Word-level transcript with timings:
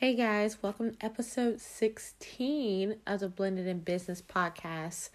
Hey 0.00 0.14
guys, 0.14 0.62
welcome 0.62 0.92
to 0.92 1.04
episode 1.04 1.60
16 1.60 2.98
of 3.04 3.18
the 3.18 3.28
Blended 3.28 3.66
in 3.66 3.80
Business 3.80 4.22
podcast. 4.22 5.10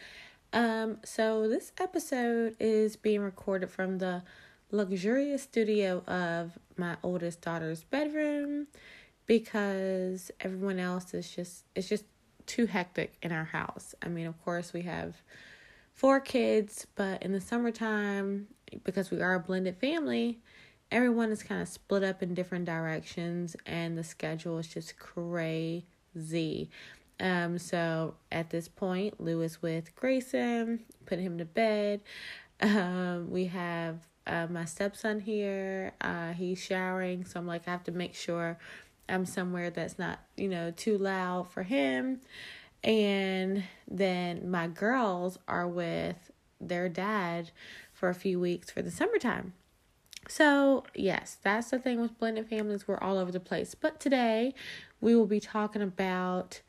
Um, 0.52 0.98
so 1.06 1.48
this 1.48 1.72
episode 1.78 2.58
is 2.60 2.98
being 2.98 3.22
recorded 3.22 3.70
from 3.70 4.00
the 4.00 4.24
luxurious 4.72 5.44
studio 5.44 6.04
of 6.06 6.60
my 6.76 6.98
oldest 7.02 7.40
daughter's 7.40 7.86
bedroom 7.86 8.68
because 9.26 10.32
everyone 10.42 10.80
else 10.80 11.14
is 11.14 11.34
just 11.34 11.64
it's 11.76 11.88
just 11.88 12.04
too 12.46 12.66
hectic 12.66 13.14
in 13.22 13.32
our 13.32 13.46
house. 13.46 13.96
I 14.02 14.10
mean, 14.10 14.28
of 14.28 14.44
course, 14.44 14.74
we 14.74 14.82
have 14.82 15.16
four 15.94 16.20
kids, 16.20 16.88
but 16.96 17.24
in 17.24 17.32
the 17.32 17.40
summertime, 17.40 18.48
because 18.84 19.12
we 19.12 19.22
are 19.22 19.36
a 19.36 19.40
blended 19.40 19.78
family, 19.78 20.42
everyone 20.94 21.32
is 21.32 21.42
kind 21.42 21.60
of 21.60 21.68
split 21.68 22.04
up 22.04 22.22
in 22.22 22.36
different 22.36 22.66
directions 22.66 23.56
and 23.66 23.98
the 23.98 24.04
schedule 24.04 24.60
is 24.60 24.68
just 24.68 24.98
crazy. 25.00 26.70
Um, 27.20 27.58
so 27.58 28.14
at 28.32 28.52
this 28.52 28.68
point, 28.68 29.20
Lewis 29.20 29.60
with 29.60 29.96
Grayson, 29.96 30.82
put 31.08 31.18
him 31.18 31.40
to 31.40 31.46
bed. 31.46 32.02
Um, 32.62 33.32
we 33.32 33.46
have 33.46 34.08
uh, 34.28 34.46
my 34.52 34.66
stepson 34.66 35.20
here. 35.20 35.94
Uh, 36.00 36.34
he's 36.34 36.60
showering, 36.60 37.26
so 37.26 37.40
I'm 37.40 37.48
like, 37.48 37.68
I 37.68 37.72
have 37.72 37.84
to 37.86 37.92
make 37.92 38.14
sure 38.14 38.60
I'm 39.10 39.26
somewhere 39.26 39.72
that's 39.72 39.98
not, 39.98 40.20
you 40.38 40.48
know, 40.48 40.70
too 40.70 41.00
loud 41.00 41.50
for 41.50 41.64
him. 41.64 42.22
And 42.84 43.64
then 43.90 44.52
my 44.52 44.68
girls 44.68 45.40
are 45.48 45.68
with 45.68 46.32
their 46.62 46.88
dad 46.88 47.50
for 47.94 48.10
a 48.10 48.16
few 48.16 48.40
weeks 48.40 48.70
for 48.70 48.84
the 48.84 48.92
summertime. 48.92 49.54
So, 50.36 50.84
yes, 50.96 51.38
that's 51.44 51.70
the 51.70 51.78
thing 51.78 52.02
with 52.02 52.18
blended 52.18 52.50
families. 52.50 52.88
We're 52.88 52.98
all 52.98 53.20
over 53.20 53.32
the 53.32 53.40
place. 53.40 53.76
But 53.76 54.00
today, 54.00 54.56
we 55.00 55.16
will 55.16 55.28
be 55.28 55.40
talking 55.40 55.84
about 55.84 56.62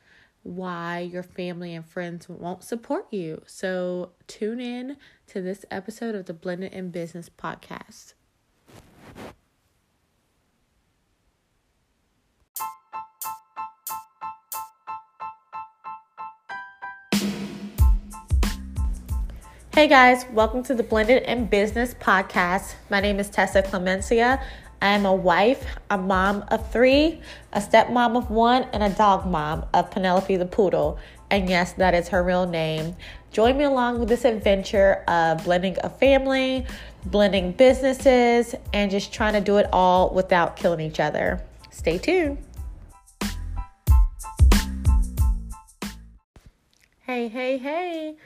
why 0.42 0.98
your 0.98 1.22
family 1.22 1.74
and 1.74 1.82
friends 1.82 2.28
won't 2.28 2.62
support 2.62 3.06
you. 3.10 3.40
So, 3.46 4.10
tune 4.26 4.60
in 4.60 4.98
to 5.28 5.40
this 5.40 5.64
episode 5.70 6.14
of 6.14 6.26
the 6.26 6.34
Blended 6.34 6.74
in 6.74 6.90
Business 6.90 7.30
podcast. 7.30 8.12
Hey 19.74 19.88
guys, 19.88 20.24
welcome 20.30 20.62
to 20.62 20.74
the 20.76 20.84
Blended 20.84 21.24
in 21.24 21.46
Business 21.46 21.94
podcast. 21.94 22.76
My 22.90 23.00
name 23.00 23.18
is 23.18 23.28
Tessa 23.28 23.60
Clemencia. 23.60 24.40
I 24.80 24.88
am 24.90 25.04
a 25.04 25.12
wife, 25.12 25.66
a 25.90 25.98
mom 25.98 26.44
of 26.46 26.70
three, 26.70 27.20
a 27.52 27.58
stepmom 27.58 28.16
of 28.16 28.30
one, 28.30 28.68
and 28.72 28.84
a 28.84 28.90
dog 28.90 29.26
mom 29.26 29.66
of 29.74 29.90
Penelope 29.90 30.36
the 30.36 30.46
Poodle. 30.46 31.00
And 31.28 31.50
yes, 31.50 31.72
that 31.72 31.92
is 31.92 32.06
her 32.10 32.22
real 32.22 32.46
name. 32.46 32.94
Join 33.32 33.58
me 33.58 33.64
along 33.64 33.98
with 33.98 34.08
this 34.08 34.24
adventure 34.24 35.02
of 35.08 35.42
blending 35.42 35.76
a 35.82 35.90
family, 35.90 36.64
blending 37.06 37.50
businesses, 37.50 38.54
and 38.72 38.92
just 38.92 39.12
trying 39.12 39.32
to 39.32 39.40
do 39.40 39.56
it 39.56 39.66
all 39.72 40.14
without 40.14 40.54
killing 40.54 40.82
each 40.82 41.00
other. 41.00 41.42
Stay 41.72 41.98
tuned. 41.98 42.38
Hey, 47.00 47.26
hey, 47.26 47.58
hey. 47.58 48.16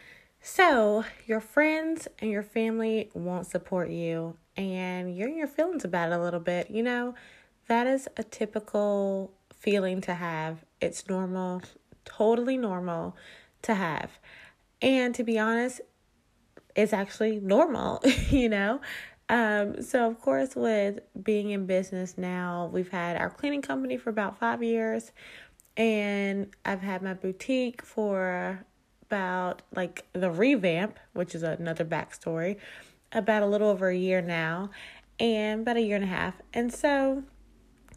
So, 0.50 1.04
your 1.26 1.40
friends 1.40 2.08
and 2.20 2.30
your 2.30 2.42
family 2.42 3.10
won't 3.12 3.46
support 3.46 3.90
you, 3.90 4.38
and 4.56 5.14
you're 5.14 5.28
in 5.28 5.36
your 5.36 5.46
feelings 5.46 5.84
about 5.84 6.10
it 6.10 6.14
a 6.14 6.22
little 6.22 6.40
bit. 6.40 6.70
You 6.70 6.82
know, 6.82 7.14
that 7.68 7.86
is 7.86 8.08
a 8.16 8.22
typical 8.22 9.30
feeling 9.54 10.00
to 10.00 10.14
have. 10.14 10.64
It's 10.80 11.06
normal, 11.06 11.60
totally 12.06 12.56
normal 12.56 13.14
to 13.62 13.74
have. 13.74 14.18
And 14.80 15.14
to 15.16 15.22
be 15.22 15.38
honest, 15.38 15.82
it's 16.74 16.94
actually 16.94 17.40
normal, 17.40 18.02
you 18.30 18.48
know? 18.48 18.80
Um, 19.28 19.82
so 19.82 20.08
of 20.08 20.18
course 20.18 20.56
with 20.56 21.00
being 21.22 21.50
in 21.50 21.66
business 21.66 22.16
now, 22.16 22.70
we've 22.72 22.90
had 22.90 23.18
our 23.18 23.28
cleaning 23.28 23.60
company 23.60 23.98
for 23.98 24.08
about 24.08 24.38
five 24.38 24.62
years 24.62 25.12
and 25.76 26.48
I've 26.64 26.80
had 26.80 27.02
my 27.02 27.12
boutique 27.14 27.84
for 27.84 28.64
about 29.08 29.62
like 29.74 30.06
the 30.12 30.30
revamp, 30.30 30.98
which 31.12 31.34
is 31.34 31.42
another 31.42 31.84
backstory, 31.84 32.56
about 33.12 33.42
a 33.42 33.46
little 33.46 33.68
over 33.68 33.88
a 33.88 33.96
year 33.96 34.20
now, 34.20 34.70
and 35.18 35.62
about 35.62 35.76
a 35.76 35.80
year 35.80 35.96
and 35.96 36.04
a 36.04 36.08
half. 36.08 36.34
And 36.54 36.72
so, 36.72 37.24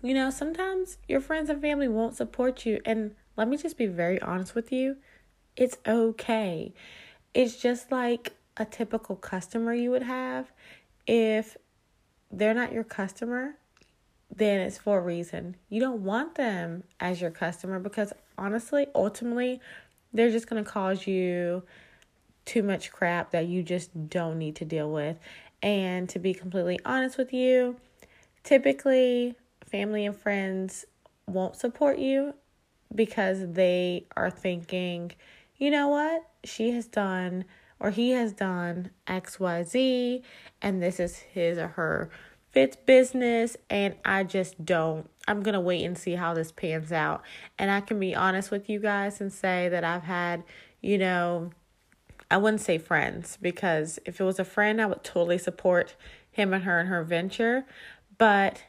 you 0.01 0.13
know, 0.13 0.29
sometimes 0.29 0.97
your 1.07 1.22
friends 1.22 1.49
and 1.49 1.61
family 1.61 1.88
won't 1.88 2.16
support 2.16 2.66
you. 2.66 2.79
And 2.85 3.16
let 3.38 3.47
me 3.47 3.57
just 3.57 3.77
be 3.77 3.88
very 3.88 4.22
honest 4.22 4.55
with 4.55 4.72
you 4.72 4.97
it's 5.55 5.77
okay. 5.88 6.73
It's 7.33 7.61
just 7.61 7.91
like 7.91 8.33
a 8.57 8.66
typical 8.66 9.16
customer 9.16 9.73
you 9.73 9.91
would 9.91 10.03
have. 10.03 10.51
If 11.07 11.57
they're 12.31 12.53
not 12.53 12.72
your 12.72 12.83
customer, 12.83 13.55
then 14.33 14.61
it's 14.61 14.78
for 14.78 14.99
a 14.99 15.01
reason. 15.01 15.57
You 15.69 15.81
don't 15.81 16.03
want 16.03 16.35
them 16.35 16.83
as 16.99 17.22
your 17.22 17.31
customer 17.31 17.79
because 17.79 18.13
honestly, 18.38 18.88
ultimately, 18.95 19.59
they're 20.13 20.31
just 20.31 20.47
going 20.47 20.63
to 20.63 20.69
cause 20.69 21.07
you 21.07 21.63
too 22.45 22.63
much 22.63 22.91
crap 22.91 23.31
that 23.31 23.47
you 23.47 23.63
just 23.63 24.09
don't 24.09 24.38
need 24.38 24.55
to 24.57 24.66
deal 24.66 24.91
with. 24.91 25.17
And 25.61 26.09
to 26.09 26.19
be 26.19 26.33
completely 26.33 26.79
honest 26.85 27.17
with 27.17 27.33
you, 27.33 27.77
typically 28.44 29.35
family 29.69 30.05
and 30.05 30.16
friends 30.16 30.85
won't 31.27 31.55
support 31.55 31.99
you 31.99 32.33
because 32.94 33.53
they 33.53 34.05
are 34.17 34.29
thinking, 34.29 35.11
you 35.57 35.72
know 35.72 35.88
what? 35.88 36.23
She 36.43 36.72
has 36.72 36.88
done 36.88 37.45
or 37.79 37.91
he 37.91 38.11
has 38.11 38.33
done 38.33 38.91
XYZ 39.07 40.23
and 40.61 40.81
this 40.81 40.99
is 40.99 41.17
his 41.17 41.57
or 41.57 41.69
her 41.69 42.09
fifth 42.51 42.85
business 42.85 43.57
and 43.69 43.95
I 44.03 44.23
just 44.23 44.66
don't 44.66 45.09
I'm 45.28 45.44
going 45.44 45.53
to 45.53 45.59
wait 45.59 45.85
and 45.85 45.97
see 45.97 46.16
how 46.16 46.34
this 46.34 46.51
pans 46.51 46.91
out. 46.91 47.22
And 47.57 47.69
I 47.69 47.81
can 47.81 48.00
be 48.00 48.16
honest 48.16 48.51
with 48.51 48.69
you 48.69 48.79
guys 48.79 49.22
and 49.22 49.31
say 49.31 49.69
that 49.69 49.84
I've 49.84 50.03
had, 50.03 50.44
you 50.81 50.97
know, 50.97 51.51
I 52.29 52.38
wouldn't 52.38 52.61
say 52.61 52.78
friends 52.78 53.38
because 53.41 54.00
if 54.06 54.19
it 54.19 54.23
was 54.23 54.40
a 54.40 54.45
friend, 54.45 54.81
I 54.81 54.88
would 54.88 55.03
totally 55.03 55.38
support 55.38 55.95
him 56.31 56.53
and 56.53 56.63
her 56.63 56.79
in 56.79 56.88
her 56.88 57.03
venture. 57.03 57.66
But 58.17 58.63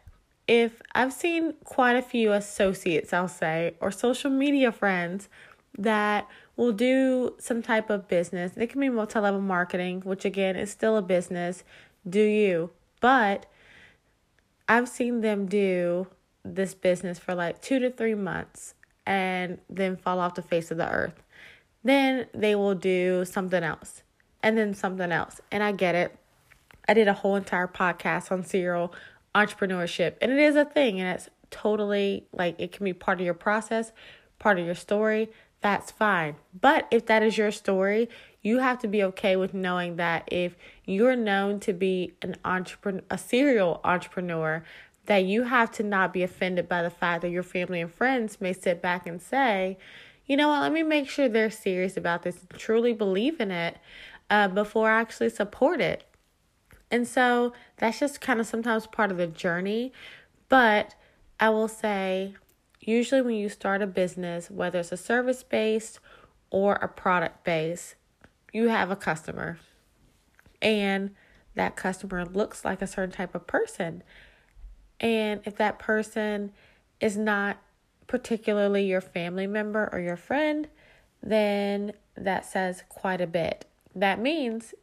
if 0.46 0.82
I've 0.94 1.12
seen 1.12 1.54
quite 1.64 1.96
a 1.96 2.02
few 2.02 2.32
associates, 2.32 3.12
I'll 3.12 3.28
say, 3.28 3.74
or 3.80 3.90
social 3.90 4.30
media 4.30 4.72
friends 4.72 5.28
that 5.78 6.28
will 6.56 6.72
do 6.72 7.34
some 7.38 7.62
type 7.62 7.88
of 7.88 8.08
business. 8.08 8.52
It 8.56 8.68
can 8.68 8.80
be 8.80 8.90
multi 8.90 9.18
level 9.18 9.40
marketing, 9.40 10.02
which 10.04 10.24
again 10.24 10.56
is 10.56 10.70
still 10.70 10.96
a 10.96 11.02
business. 11.02 11.64
Do 12.08 12.20
you? 12.20 12.70
But 13.00 13.46
I've 14.72 14.88
seen 14.88 15.20
them 15.20 15.44
do 15.44 16.06
this 16.44 16.72
business 16.74 17.18
for 17.18 17.34
like 17.34 17.60
two 17.60 17.78
to 17.80 17.90
three 17.90 18.14
months 18.14 18.74
and 19.04 19.58
then 19.68 19.96
fall 19.96 20.18
off 20.18 20.34
the 20.34 20.40
face 20.40 20.70
of 20.70 20.78
the 20.78 20.90
earth. 20.90 21.22
Then 21.84 22.26
they 22.32 22.54
will 22.54 22.74
do 22.74 23.26
something 23.26 23.62
else 23.62 24.02
and 24.42 24.56
then 24.56 24.72
something 24.72 25.12
else. 25.12 25.42
And 25.50 25.62
I 25.62 25.72
get 25.72 25.94
it. 25.94 26.16
I 26.88 26.94
did 26.94 27.06
a 27.06 27.12
whole 27.12 27.36
entire 27.36 27.68
podcast 27.68 28.32
on 28.32 28.44
serial 28.44 28.94
entrepreneurship, 29.34 30.14
and 30.22 30.32
it 30.32 30.38
is 30.38 30.56
a 30.56 30.64
thing, 30.64 31.00
and 31.00 31.14
it's 31.14 31.28
totally 31.50 32.26
like 32.32 32.56
it 32.58 32.72
can 32.72 32.84
be 32.84 32.94
part 32.94 33.20
of 33.20 33.24
your 33.24 33.34
process, 33.34 33.92
part 34.38 34.58
of 34.58 34.64
your 34.64 34.74
story. 34.74 35.30
That's 35.60 35.90
fine. 35.90 36.36
But 36.58 36.88
if 36.90 37.06
that 37.06 37.22
is 37.22 37.36
your 37.36 37.50
story, 37.50 38.08
you 38.42 38.58
have 38.58 38.78
to 38.80 38.88
be 38.88 39.02
okay 39.04 39.36
with 39.36 39.54
knowing 39.54 39.96
that 39.96 40.28
if 40.30 40.56
you're 40.84 41.16
known 41.16 41.60
to 41.60 41.72
be 41.72 42.12
an 42.22 42.36
entrepreneur, 42.44 43.02
a 43.08 43.16
serial 43.16 43.80
entrepreneur, 43.84 44.64
that 45.06 45.24
you 45.24 45.44
have 45.44 45.70
to 45.72 45.82
not 45.82 46.12
be 46.12 46.22
offended 46.22 46.68
by 46.68 46.82
the 46.82 46.90
fact 46.90 47.22
that 47.22 47.30
your 47.30 47.42
family 47.42 47.80
and 47.80 47.92
friends 47.92 48.40
may 48.40 48.52
sit 48.52 48.82
back 48.82 49.06
and 49.06 49.20
say, 49.20 49.78
you 50.26 50.36
know 50.36 50.48
what, 50.48 50.62
let 50.62 50.72
me 50.72 50.82
make 50.82 51.08
sure 51.08 51.28
they're 51.28 51.50
serious 51.50 51.96
about 51.96 52.22
this, 52.22 52.38
and 52.40 52.58
truly 52.58 52.92
believe 52.92 53.40
in 53.40 53.50
it 53.50 53.78
uh, 54.30 54.48
before 54.48 54.90
I 54.90 55.00
actually 55.00 55.30
support 55.30 55.80
it. 55.80 56.04
And 56.90 57.08
so 57.08 57.52
that's 57.78 57.98
just 57.98 58.20
kind 58.20 58.38
of 58.38 58.46
sometimes 58.46 58.86
part 58.86 59.10
of 59.10 59.16
the 59.16 59.26
journey. 59.26 59.92
But 60.48 60.94
I 61.40 61.48
will 61.50 61.68
say, 61.68 62.34
usually 62.80 63.22
when 63.22 63.34
you 63.34 63.48
start 63.48 63.82
a 63.82 63.86
business, 63.86 64.50
whether 64.50 64.80
it's 64.80 64.92
a 64.92 64.96
service 64.96 65.42
based 65.42 65.98
or 66.50 66.74
a 66.74 66.88
product 66.88 67.44
based, 67.44 67.94
you 68.52 68.68
have 68.68 68.90
a 68.90 68.96
customer. 68.96 69.58
And 70.60 71.14
that 71.54 71.76
customer 71.76 72.24
looks 72.24 72.64
like 72.64 72.82
a 72.82 72.86
certain 72.86 73.10
type 73.10 73.34
of 73.34 73.46
person. 73.46 74.02
And 75.00 75.40
if 75.44 75.56
that 75.56 75.78
person 75.78 76.52
is 77.00 77.16
not 77.16 77.58
particularly 78.06 78.84
your 78.84 79.00
family 79.00 79.46
member 79.46 79.88
or 79.92 79.98
your 79.98 80.16
friend, 80.16 80.68
then 81.22 81.92
that 82.16 82.44
says 82.44 82.84
quite 82.88 83.20
a 83.20 83.26
bit. 83.26 83.66
That 83.94 84.20
means 84.20 84.74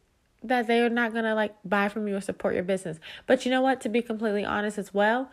that 0.42 0.66
they're 0.66 0.88
not 0.88 1.12
going 1.12 1.24
to 1.24 1.34
like 1.34 1.54
buy 1.64 1.88
from 1.88 2.08
you 2.08 2.16
or 2.16 2.20
support 2.20 2.54
your 2.54 2.62
business. 2.62 2.98
But 3.26 3.44
you 3.44 3.50
know 3.50 3.62
what? 3.62 3.80
To 3.82 3.88
be 3.88 4.02
completely 4.02 4.44
honest 4.44 4.78
as 4.78 4.94
well, 4.94 5.30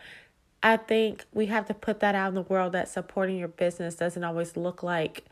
I 0.64 0.78
think 0.78 1.26
we 1.34 1.46
have 1.48 1.66
to 1.68 1.74
put 1.74 2.00
that 2.00 2.16
out 2.16 2.30
in 2.30 2.36
the 2.36 2.42
world 2.42 2.74
that 2.74 2.90
supporting 2.90 3.38
your 3.38 3.48
business 3.48 3.96
doesn't 3.96 4.24
always 4.24 4.58
look 4.58 4.84
like 4.84 5.26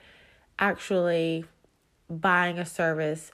actually 0.59 1.45
buying 2.09 2.59
a 2.59 2.65
service 2.65 3.31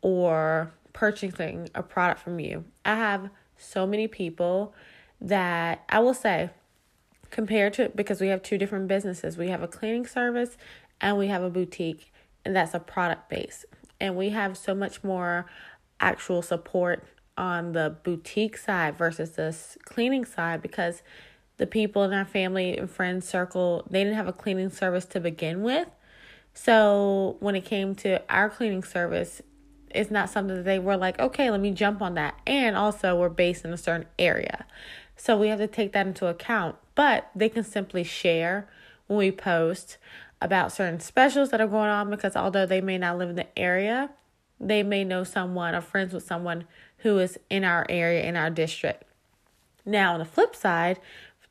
or 0.00 0.72
purchasing 0.92 1.68
a 1.74 1.82
product 1.82 2.20
from 2.20 2.38
you. 2.38 2.64
I 2.84 2.96
have 2.96 3.30
so 3.56 3.86
many 3.86 4.08
people 4.08 4.74
that 5.20 5.84
I 5.88 6.00
will 6.00 6.14
say, 6.14 6.50
compared 7.30 7.72
to 7.74 7.90
because 7.94 8.20
we 8.20 8.28
have 8.28 8.42
two 8.42 8.58
different 8.58 8.88
businesses, 8.88 9.38
we 9.38 9.48
have 9.48 9.62
a 9.62 9.68
cleaning 9.68 10.06
service 10.06 10.56
and 11.00 11.16
we 11.16 11.28
have 11.28 11.42
a 11.42 11.50
boutique, 11.50 12.12
and 12.44 12.54
that's 12.54 12.74
a 12.74 12.78
product 12.78 13.28
base. 13.28 13.64
And 14.00 14.16
we 14.16 14.30
have 14.30 14.56
so 14.56 14.74
much 14.74 15.02
more 15.02 15.46
actual 16.00 16.42
support 16.42 17.04
on 17.36 17.72
the 17.72 17.96
boutique 18.02 18.56
side 18.56 18.96
versus 18.96 19.30
the 19.30 19.56
cleaning 19.84 20.24
side 20.24 20.60
because 20.60 21.02
the 21.56 21.66
people 21.66 22.02
in 22.02 22.12
our 22.12 22.24
family 22.24 22.76
and 22.76 22.90
friends 22.90 23.26
circle 23.26 23.86
they 23.88 24.02
didn't 24.02 24.16
have 24.16 24.28
a 24.28 24.32
cleaning 24.32 24.68
service 24.68 25.06
to 25.06 25.20
begin 25.20 25.62
with 25.62 25.88
so 26.54 27.36
when 27.40 27.54
it 27.54 27.64
came 27.64 27.94
to 27.94 28.22
our 28.32 28.48
cleaning 28.48 28.82
service 28.82 29.42
it's 29.90 30.10
not 30.10 30.30
something 30.30 30.56
that 30.56 30.64
they 30.64 30.78
were 30.78 30.96
like 30.96 31.18
okay 31.18 31.50
let 31.50 31.60
me 31.60 31.70
jump 31.70 32.00
on 32.00 32.14
that. 32.14 32.38
And 32.46 32.76
also 32.76 33.18
we're 33.18 33.28
based 33.28 33.64
in 33.64 33.72
a 33.72 33.76
certain 33.76 34.06
area. 34.18 34.64
So 35.16 35.36
we 35.36 35.48
have 35.48 35.58
to 35.58 35.66
take 35.66 35.92
that 35.92 36.06
into 36.06 36.26
account. 36.26 36.76
But 36.94 37.30
they 37.34 37.48
can 37.48 37.62
simply 37.62 38.02
share 38.02 38.68
when 39.06 39.18
we 39.18 39.30
post 39.30 39.98
about 40.40 40.72
certain 40.72 41.00
specials 41.00 41.50
that 41.50 41.60
are 41.60 41.66
going 41.66 41.90
on 41.90 42.10
because 42.10 42.36
although 42.36 42.66
they 42.66 42.80
may 42.80 42.98
not 42.98 43.18
live 43.18 43.30
in 43.30 43.36
the 43.36 43.58
area 43.58 44.10
they 44.62 44.82
may 44.82 45.02
know 45.04 45.24
someone 45.24 45.74
or 45.74 45.80
friends 45.80 46.14
with 46.14 46.24
someone 46.24 46.64
who 46.98 47.18
is 47.18 47.38
in 47.50 47.64
our 47.64 47.84
area, 47.88 48.22
in 48.22 48.36
our 48.36 48.48
district. 48.48 49.02
Now, 49.84 50.12
on 50.12 50.20
the 50.20 50.24
flip 50.24 50.54
side, 50.54 51.00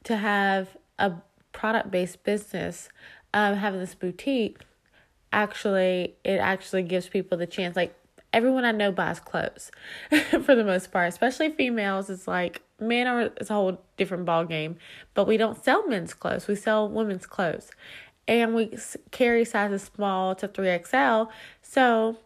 to 0.06 0.15
have 0.15 0.77
a 0.98 1.13
product 1.51 1.92
based 1.92 2.24
business, 2.24 2.88
um, 3.33 3.56
having 3.56 3.81
this 3.81 3.95
boutique, 3.95 4.59
actually, 5.31 6.15
it 6.23 6.37
actually 6.37 6.83
gives 6.83 7.07
people 7.07 7.37
the 7.37 7.47
chance. 7.47 7.75
Like, 7.75 7.95
everyone 8.33 8.65
I 8.65 8.71
know 8.71 8.91
buys 8.91 9.19
clothes 9.19 9.71
for 10.29 10.55
the 10.55 10.63
most 10.63 10.91
part, 10.91 11.09
especially 11.09 11.51
females. 11.51 12.09
It's 12.09 12.27
like 12.27 12.61
men 12.79 13.07
are 13.07 13.21
it's 13.21 13.49
a 13.49 13.53
whole 13.53 13.81
different 13.97 14.25
ball 14.25 14.45
game, 14.45 14.77
but 15.13 15.27
we 15.27 15.37
don't 15.37 15.63
sell 15.63 15.87
men's 15.87 16.13
clothes. 16.13 16.47
We 16.47 16.55
sell 16.55 16.87
women's 16.87 17.25
clothes, 17.25 17.71
and 18.27 18.55
we 18.55 18.77
carry 19.11 19.45
sizes 19.45 19.83
small 19.83 20.35
to 20.35 20.47
three 20.47 20.77
XL. 20.83 21.23
So 21.61 22.17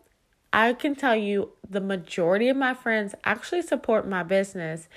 I 0.54 0.74
can 0.74 0.96
tell 0.96 1.16
you 1.16 1.52
the 1.70 1.82
majority 1.82 2.50
of 2.50 2.58
my 2.58 2.74
friends 2.74 3.16
actually 3.24 3.62
support 3.62 4.08
my 4.08 4.24
business. 4.24 4.88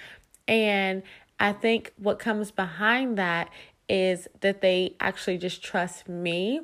And 0.47 1.03
I 1.41 1.53
think 1.53 1.93
what 1.97 2.19
comes 2.19 2.51
behind 2.51 3.19
that 3.19 3.51
is 3.89 4.29
that 4.41 4.61
they 4.61 4.97
actually 5.01 5.39
just 5.39 5.63
trust 5.63 6.09
me 6.09 6.61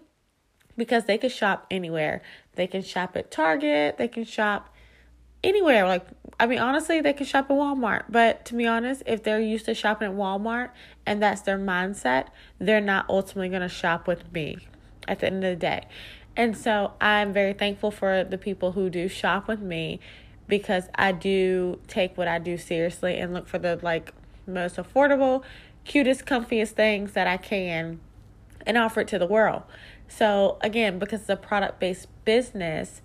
because 0.77 1.05
they 1.05 1.19
can 1.19 1.31
shop 1.31 1.67
anywhere. 1.71 2.23
They 2.55 2.67
can 2.67 2.83
shop 2.83 3.17
at 3.17 3.31
Target, 3.31 3.99
they 3.99 4.09
can 4.09 4.25
shop 4.25 4.75
anywhere. 5.43 5.87
Like, 5.87 6.07
I 6.41 6.47
mean, 6.47 6.59
honestly, 6.59 7.01
they 7.01 7.13
can 7.13 7.27
shop 7.27 7.51
at 7.51 7.57
Walmart. 7.57 8.05
But 8.09 8.45
to 8.47 8.55
be 8.55 8.67
honest, 8.67 9.03
if 9.07 9.23
they're 9.23 9.41
used 9.41 9.67
to 9.67 9.75
shopping 9.75 10.09
at 10.09 10.15
Walmart 10.15 10.71
and 11.07 11.23
that's 11.23 11.43
their 11.43 11.59
mindset, 11.59 12.29
they're 12.59 12.81
not 12.81 13.07
ultimately 13.09 13.49
going 13.51 13.63
to 13.63 13.69
shop 13.69 14.09
with 14.09 14.33
me 14.33 14.59
at 15.07 15.21
the 15.21 15.27
end 15.27 15.45
of 15.45 15.51
the 15.51 15.57
day. 15.57 15.87
And 16.37 16.57
so 16.57 16.95
I'm 17.01 17.33
very 17.33 17.53
thankful 17.53 17.91
for 17.91 18.25
the 18.25 18.39
people 18.39 18.73
who 18.73 18.91
do 18.91 19.07
shop 19.07 19.47
with 19.47 19.61
me 19.61 20.01
because 20.49 20.89
I 20.95 21.13
do 21.13 21.79
take 21.87 22.19
what 22.19 22.27
I 22.27 22.39
do 22.39 22.59
seriously 22.59 23.17
and 23.19 23.33
look 23.33 23.47
for 23.47 23.59
the 23.59 23.79
like 23.83 24.13
most 24.47 24.77
affordable, 24.77 25.43
cutest, 25.85 26.27
comfiest 26.27 26.71
things 26.71 27.13
that 27.13 27.27
I 27.27 27.37
can 27.37 28.01
and 28.67 28.77
offer 28.77 29.01
it 29.01 29.09
to 29.09 29.19
the 29.19 29.27
world. 29.27 29.63
So 30.09 30.59
again, 30.61 30.99
because 30.99 31.23
it's 31.23 31.31
a 31.31 31.37
product 31.37 31.81
based 31.81 32.09
business 32.25 33.03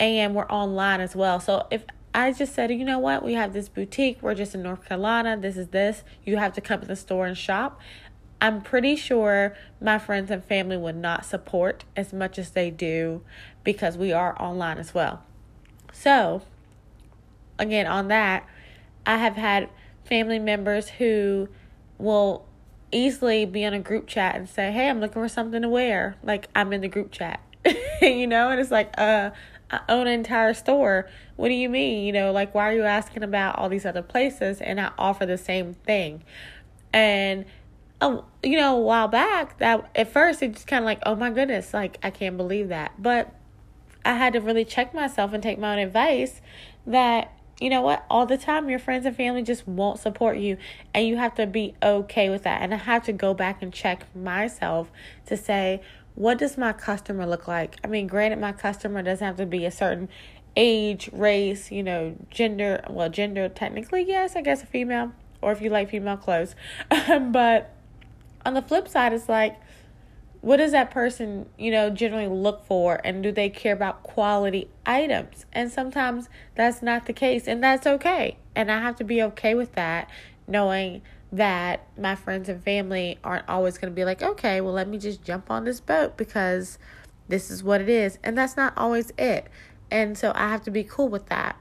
and 0.00 0.34
we're 0.34 0.46
online 0.46 1.00
as 1.00 1.14
well. 1.14 1.40
So 1.40 1.66
if 1.70 1.84
I 2.14 2.32
just 2.32 2.54
said, 2.54 2.70
you 2.70 2.84
know 2.84 2.98
what, 2.98 3.24
we 3.24 3.34
have 3.34 3.52
this 3.52 3.68
boutique, 3.68 4.18
we're 4.20 4.34
just 4.34 4.54
in 4.54 4.62
North 4.62 4.84
Carolina, 4.84 5.36
this 5.36 5.56
is 5.56 5.68
this, 5.68 6.02
you 6.24 6.36
have 6.36 6.52
to 6.54 6.60
come 6.60 6.80
to 6.80 6.86
the 6.86 6.96
store 6.96 7.26
and 7.26 7.36
shop. 7.36 7.80
I'm 8.40 8.60
pretty 8.60 8.96
sure 8.96 9.56
my 9.80 9.98
friends 9.98 10.30
and 10.30 10.44
family 10.44 10.76
would 10.76 10.96
not 10.96 11.24
support 11.24 11.84
as 11.96 12.12
much 12.12 12.38
as 12.38 12.50
they 12.50 12.70
do 12.70 13.22
because 13.62 13.96
we 13.96 14.12
are 14.12 14.40
online 14.42 14.78
as 14.78 14.92
well. 14.92 15.22
So, 15.92 16.42
again, 17.58 17.86
on 17.86 18.08
that, 18.08 18.46
I 19.06 19.18
have 19.18 19.36
had 19.36 19.70
family 20.04 20.40
members 20.40 20.88
who 20.88 21.48
will 21.98 22.44
easily 22.92 23.44
be 23.44 23.62
in 23.62 23.74
a 23.74 23.80
group 23.80 24.06
chat 24.06 24.36
and 24.36 24.48
say, 24.48 24.70
Hey, 24.70 24.88
I'm 24.88 25.00
looking 25.00 25.22
for 25.22 25.28
something 25.28 25.62
to 25.62 25.68
wear. 25.68 26.16
Like, 26.22 26.48
I'm 26.54 26.72
in 26.72 26.80
the 26.80 26.88
group 26.88 27.10
chat, 27.10 27.40
you 28.02 28.26
know, 28.26 28.50
and 28.50 28.60
it's 28.60 28.70
like, 28.70 28.92
uh, 28.98 29.30
I 29.70 29.80
own 29.88 30.06
an 30.06 30.12
entire 30.12 30.54
store. 30.54 31.08
What 31.36 31.48
do 31.48 31.54
you 31.54 31.68
mean? 31.68 32.04
You 32.04 32.12
know, 32.12 32.32
like, 32.32 32.54
why 32.54 32.70
are 32.70 32.74
you 32.74 32.82
asking 32.82 33.22
about 33.22 33.58
all 33.58 33.68
these 33.68 33.86
other 33.86 34.02
places? 34.02 34.60
And 34.60 34.80
I 34.80 34.92
offer 34.98 35.24
the 35.24 35.38
same 35.38 35.74
thing. 35.74 36.22
And 36.92 37.46
um, 38.02 38.22
you 38.42 38.58
know, 38.58 38.76
a 38.76 38.80
while 38.80 39.08
back, 39.08 39.58
that 39.58 39.88
at 39.94 40.12
first 40.12 40.42
it 40.42 40.54
just 40.54 40.66
kind 40.66 40.82
of 40.82 40.86
like, 40.86 40.98
oh 41.06 41.14
my 41.14 41.30
goodness, 41.30 41.72
like 41.72 41.98
I 42.02 42.10
can't 42.10 42.36
believe 42.36 42.68
that. 42.68 42.92
But 42.98 43.32
I 44.04 44.14
had 44.14 44.32
to 44.32 44.40
really 44.40 44.64
check 44.64 44.92
myself 44.92 45.32
and 45.32 45.42
take 45.42 45.58
my 45.58 45.72
own 45.72 45.78
advice 45.78 46.40
that 46.86 47.32
you 47.62 47.70
know 47.70 47.82
what? 47.82 48.04
All 48.10 48.26
the 48.26 48.36
time 48.36 48.68
your 48.68 48.78
friends 48.78 49.06
and 49.06 49.16
family 49.16 49.42
just 49.42 49.66
won't 49.66 49.98
support 49.98 50.38
you 50.38 50.56
and 50.92 51.06
you 51.06 51.16
have 51.16 51.34
to 51.36 51.46
be 51.46 51.74
okay 51.82 52.28
with 52.28 52.42
that. 52.42 52.62
And 52.62 52.74
i 52.74 52.76
have 52.76 53.04
to 53.04 53.12
go 53.12 53.34
back 53.34 53.62
and 53.62 53.72
check 53.72 54.04
myself 54.14 54.90
to 55.26 55.36
say 55.36 55.80
what 56.14 56.36
does 56.36 56.58
my 56.58 56.74
customer 56.74 57.26
look 57.26 57.48
like? 57.48 57.76
I 57.82 57.86
mean 57.86 58.06
granted 58.06 58.38
my 58.38 58.52
customer 58.52 59.02
doesn't 59.02 59.26
have 59.26 59.36
to 59.36 59.46
be 59.46 59.64
a 59.64 59.70
certain 59.70 60.08
age 60.54 61.08
race 61.14 61.72
you 61.72 61.82
know 61.82 62.14
gender 62.28 62.84
well 62.90 63.08
gender 63.08 63.48
technically 63.48 64.02
yes 64.02 64.36
i 64.36 64.42
guess 64.42 64.62
a 64.62 64.66
female 64.66 65.10
or 65.42 65.52
if 65.52 65.60
you 65.60 65.68
like 65.68 65.90
female 65.90 66.16
clothes. 66.16 66.54
But 67.08 67.74
on 68.46 68.54
the 68.54 68.62
flip 68.62 68.88
side, 68.88 69.12
it's 69.12 69.28
like, 69.28 69.56
what 70.42 70.56
does 70.56 70.72
that 70.72 70.90
person, 70.90 71.48
you 71.56 71.70
know, 71.70 71.88
generally 71.88 72.28
look 72.28 72.66
for? 72.66 73.00
And 73.04 73.22
do 73.22 73.30
they 73.30 73.48
care 73.48 73.72
about 73.72 74.02
quality 74.02 74.68
items? 74.84 75.46
And 75.52 75.70
sometimes 75.70 76.28
that's 76.56 76.82
not 76.82 77.06
the 77.06 77.12
case, 77.12 77.46
and 77.46 77.62
that's 77.62 77.86
okay. 77.86 78.36
And 78.54 78.70
I 78.70 78.80
have 78.80 78.96
to 78.96 79.04
be 79.04 79.22
okay 79.22 79.54
with 79.54 79.72
that, 79.74 80.10
knowing 80.48 81.02
that 81.30 81.86
my 81.96 82.16
friends 82.16 82.48
and 82.48 82.62
family 82.62 83.18
aren't 83.22 83.48
always 83.48 83.78
going 83.78 83.90
to 83.90 83.94
be 83.94 84.04
like, 84.04 84.20
okay, 84.20 84.60
well, 84.60 84.74
let 84.74 84.88
me 84.88 84.98
just 84.98 85.22
jump 85.22 85.48
on 85.48 85.64
this 85.64 85.80
boat 85.80 86.16
because 86.16 86.76
this 87.28 87.48
is 87.48 87.62
what 87.62 87.80
it 87.80 87.88
is. 87.88 88.18
And 88.24 88.36
that's 88.36 88.56
not 88.56 88.74
always 88.76 89.12
it. 89.16 89.46
And 89.92 90.18
so 90.18 90.32
I 90.34 90.48
have 90.48 90.62
to 90.64 90.72
be 90.72 90.82
cool 90.82 91.08
with 91.08 91.26
that. 91.26 91.56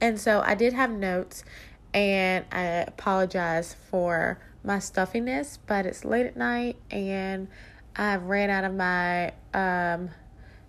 And 0.00 0.18
so 0.18 0.40
I 0.40 0.54
did 0.54 0.72
have 0.72 0.90
notes, 0.90 1.44
and 1.92 2.46
I 2.50 2.62
apologize 2.62 3.76
for 3.90 4.40
my 4.64 4.78
stuffiness, 4.78 5.58
but 5.66 5.84
it's 5.84 6.06
late 6.06 6.24
at 6.24 6.36
night 6.38 6.76
and 6.90 7.48
I've 7.96 8.24
ran 8.24 8.50
out 8.50 8.64
of 8.64 8.74
my 8.74 9.28
um 9.54 10.10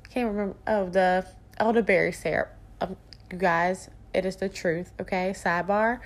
can't 0.10 0.28
remember 0.28 0.56
oh 0.68 0.90
the 0.90 1.26
elderberry 1.58 2.12
syrup. 2.12 2.54
Um, 2.82 2.98
you 3.32 3.38
guys, 3.38 3.90
it 4.14 4.26
is 4.26 4.36
the 4.36 4.50
truth, 4.50 4.92
okay? 5.00 5.34
Sidebar, 5.36 6.00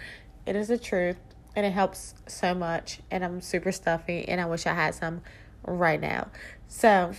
it 0.46 0.56
is 0.56 0.70
the 0.70 0.78
truth 0.78 1.18
and 1.56 1.66
it 1.66 1.72
helps 1.72 2.14
so 2.28 2.54
much 2.54 3.00
and 3.12 3.26
I'm 3.26 3.42
super 3.42 3.72
stuffy 3.72 4.28
and 4.28 4.40
I 4.40 4.46
wish 4.46 4.66
I 4.66 4.74
had 4.74 4.96
some 4.96 5.22
right 5.64 6.00
now. 6.00 6.30
So, 6.68 7.14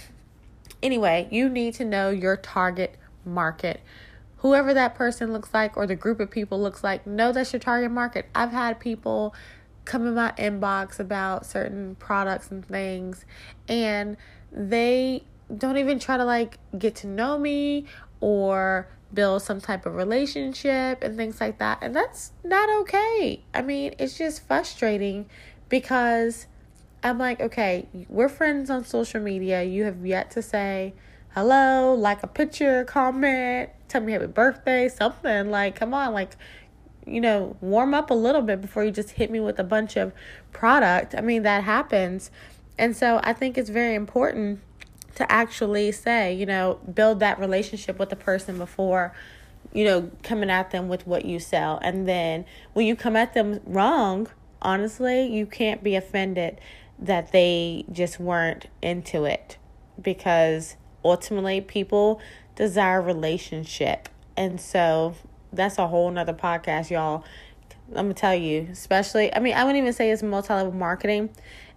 anyway, 0.82 1.28
you 1.30 1.48
need 1.48 1.74
to 1.74 1.84
know 1.84 2.10
your 2.10 2.36
target 2.36 2.96
market. 3.24 3.82
Whoever 4.38 4.72
that 4.72 4.94
person 4.94 5.32
looks 5.32 5.52
like 5.52 5.76
or 5.76 5.86
the 5.86 5.96
group 5.96 6.20
of 6.20 6.30
people 6.30 6.60
looks 6.60 6.84
like, 6.84 7.06
know 7.06 7.32
that's 7.32 7.52
your 7.52 7.60
target 7.60 7.90
market. 7.90 8.26
I've 8.34 8.52
had 8.52 8.78
people 8.80 9.34
come 9.88 10.06
in 10.06 10.14
my 10.14 10.32
inbox 10.38 11.00
about 11.00 11.46
certain 11.46 11.96
products 11.96 12.50
and 12.50 12.64
things 12.64 13.24
and 13.68 14.16
they 14.52 15.24
don't 15.56 15.78
even 15.78 15.98
try 15.98 16.18
to 16.18 16.24
like 16.24 16.58
get 16.78 16.94
to 16.94 17.06
know 17.06 17.38
me 17.38 17.86
or 18.20 18.86
build 19.14 19.40
some 19.40 19.60
type 19.60 19.86
of 19.86 19.94
relationship 19.94 21.02
and 21.02 21.16
things 21.16 21.40
like 21.40 21.58
that 21.58 21.78
and 21.80 21.96
that's 21.96 22.32
not 22.44 22.68
okay. 22.80 23.42
I 23.54 23.62
mean 23.62 23.94
it's 23.98 24.18
just 24.18 24.46
frustrating 24.46 25.26
because 25.68 26.46
i'm 27.02 27.18
like 27.18 27.40
okay 27.40 27.86
we're 28.08 28.28
friends 28.28 28.68
on 28.68 28.84
social 28.84 29.20
media. 29.20 29.62
You 29.62 29.84
have 29.84 30.04
yet 30.04 30.30
to 30.32 30.42
say 30.42 30.92
hello 31.34 31.94
like 31.94 32.22
a 32.22 32.26
picture 32.26 32.84
comment 32.84 33.70
tell 33.88 34.02
me 34.02 34.12
happy 34.12 34.26
birthday 34.26 34.88
something 34.88 35.50
like 35.50 35.76
come 35.76 35.94
on 35.94 36.12
like 36.12 36.36
you 37.06 37.20
know, 37.20 37.56
warm 37.60 37.94
up 37.94 38.10
a 38.10 38.14
little 38.14 38.42
bit 38.42 38.60
before 38.60 38.84
you 38.84 38.90
just 38.90 39.10
hit 39.10 39.30
me 39.30 39.40
with 39.40 39.58
a 39.58 39.64
bunch 39.64 39.96
of 39.96 40.12
product. 40.52 41.14
I 41.14 41.20
mean, 41.20 41.42
that 41.42 41.64
happens. 41.64 42.30
And 42.78 42.96
so 42.96 43.20
I 43.22 43.32
think 43.32 43.58
it's 43.58 43.70
very 43.70 43.94
important 43.94 44.60
to 45.16 45.30
actually 45.30 45.90
say, 45.90 46.32
you 46.32 46.46
know, 46.46 46.78
build 46.94 47.20
that 47.20 47.40
relationship 47.40 47.98
with 47.98 48.08
the 48.08 48.16
person 48.16 48.58
before, 48.58 49.12
you 49.72 49.84
know, 49.84 50.10
coming 50.22 50.50
at 50.50 50.70
them 50.70 50.88
with 50.88 51.06
what 51.06 51.24
you 51.24 51.40
sell. 51.40 51.78
And 51.82 52.08
then 52.08 52.44
when 52.72 52.86
you 52.86 52.94
come 52.94 53.16
at 53.16 53.34
them 53.34 53.60
wrong, 53.64 54.28
honestly, 54.62 55.26
you 55.26 55.46
can't 55.46 55.82
be 55.82 55.96
offended 55.96 56.60
that 56.98 57.32
they 57.32 57.84
just 57.90 58.20
weren't 58.20 58.66
into 58.82 59.24
it 59.24 59.56
because 60.00 60.76
ultimately 61.04 61.60
people 61.60 62.20
desire 62.54 63.00
relationship. 63.00 64.08
And 64.36 64.60
so 64.60 65.14
that's 65.52 65.78
a 65.78 65.86
whole 65.86 66.10
nother 66.10 66.34
podcast, 66.34 66.90
y'all. 66.90 67.24
I'm 67.90 67.94
gonna 67.94 68.14
tell 68.14 68.34
you, 68.34 68.68
especially, 68.70 69.34
I 69.34 69.40
mean, 69.40 69.54
I 69.54 69.64
wouldn't 69.64 69.80
even 69.80 69.92
say 69.92 70.10
it's 70.10 70.22
multi 70.22 70.52
level 70.52 70.72
marketing. 70.72 71.30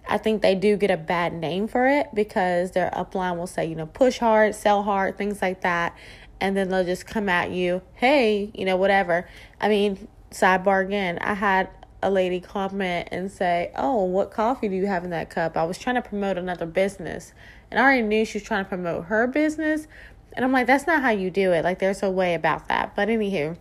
I 0.08 0.18
think 0.18 0.42
they 0.42 0.56
do 0.56 0.78
get 0.78 0.92
a 0.92 0.98
bad 0.98 1.34
name 1.34 1.68
for 1.68 1.88
it 1.88 2.08
because 2.14 2.72
their 2.72 2.90
upline 2.92 3.38
will 3.38 3.48
say, 3.48 3.66
you 3.66 3.76
know, 3.76 3.86
push 3.86 4.18
hard, 4.18 4.56
sell 4.56 4.84
hard, 4.84 5.18
things 5.18 5.42
like 5.42 5.62
that. 5.62 5.96
And 6.40 6.58
then 6.58 6.70
they'll 6.70 6.84
just 6.84 7.06
come 7.06 7.30
at 7.30 7.52
you, 7.52 7.82
hey, 7.94 8.52
you 8.54 8.66
know, 8.66 8.76
whatever. 8.76 9.30
I 9.60 9.70
mean, 9.70 10.08
sidebar 10.32 10.84
again, 10.84 11.20
I 11.22 11.36
had 11.36 11.70
a 12.04 12.10
lady 12.10 12.40
comment 12.40 13.10
and 13.12 13.32
say, 13.32 13.72
Oh, 13.76 14.04
what 14.06 14.32
coffee 14.32 14.68
do 14.68 14.76
you 14.76 14.88
have 14.88 15.04
in 15.04 15.12
that 15.12 15.30
cup? 15.30 15.56
I 15.56 15.64
was 15.64 15.78
trying 15.78 15.96
to 15.96 16.02
promote 16.02 16.38
another 16.38 16.66
business. 16.66 17.34
And 17.70 17.80
I 17.80 17.84
already 17.84 18.02
knew 18.02 18.26
she 18.26 18.40
was 18.40 18.44
trying 18.44 18.66
to 18.66 18.70
promote 18.70 19.06
her 19.06 19.28
business. 19.28 19.88
And 20.34 20.46
I'm 20.46 20.52
like, 20.52 20.68
That's 20.68 20.88
not 20.88 21.02
how 21.02 21.10
you 21.10 21.30
do 21.30 21.52
it. 21.52 21.64
Like, 21.64 21.80
there's 21.80 22.04
a 22.04 22.10
way 22.10 22.34
about 22.34 22.68
that. 22.68 22.96
But, 22.96 23.08
anywho, 23.08 23.58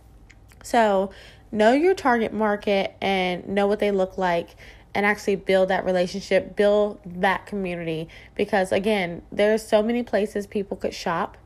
so 0.63 1.11
know 1.51 1.73
your 1.73 1.93
target 1.93 2.33
market 2.33 2.95
and 3.01 3.47
know 3.47 3.67
what 3.67 3.79
they 3.79 3.91
look 3.91 4.17
like 4.17 4.55
and 4.93 5.05
actually 5.05 5.35
build 5.35 5.69
that 5.69 5.85
relationship, 5.85 6.55
build 6.55 6.99
that 7.05 7.45
community. 7.45 8.07
Because, 8.35 8.71
again, 8.71 9.21
there's 9.31 9.65
so 9.65 9.81
many 9.81 10.03
places 10.03 10.47
people 10.47 10.77
could 10.77 10.93
shop. 10.93 11.37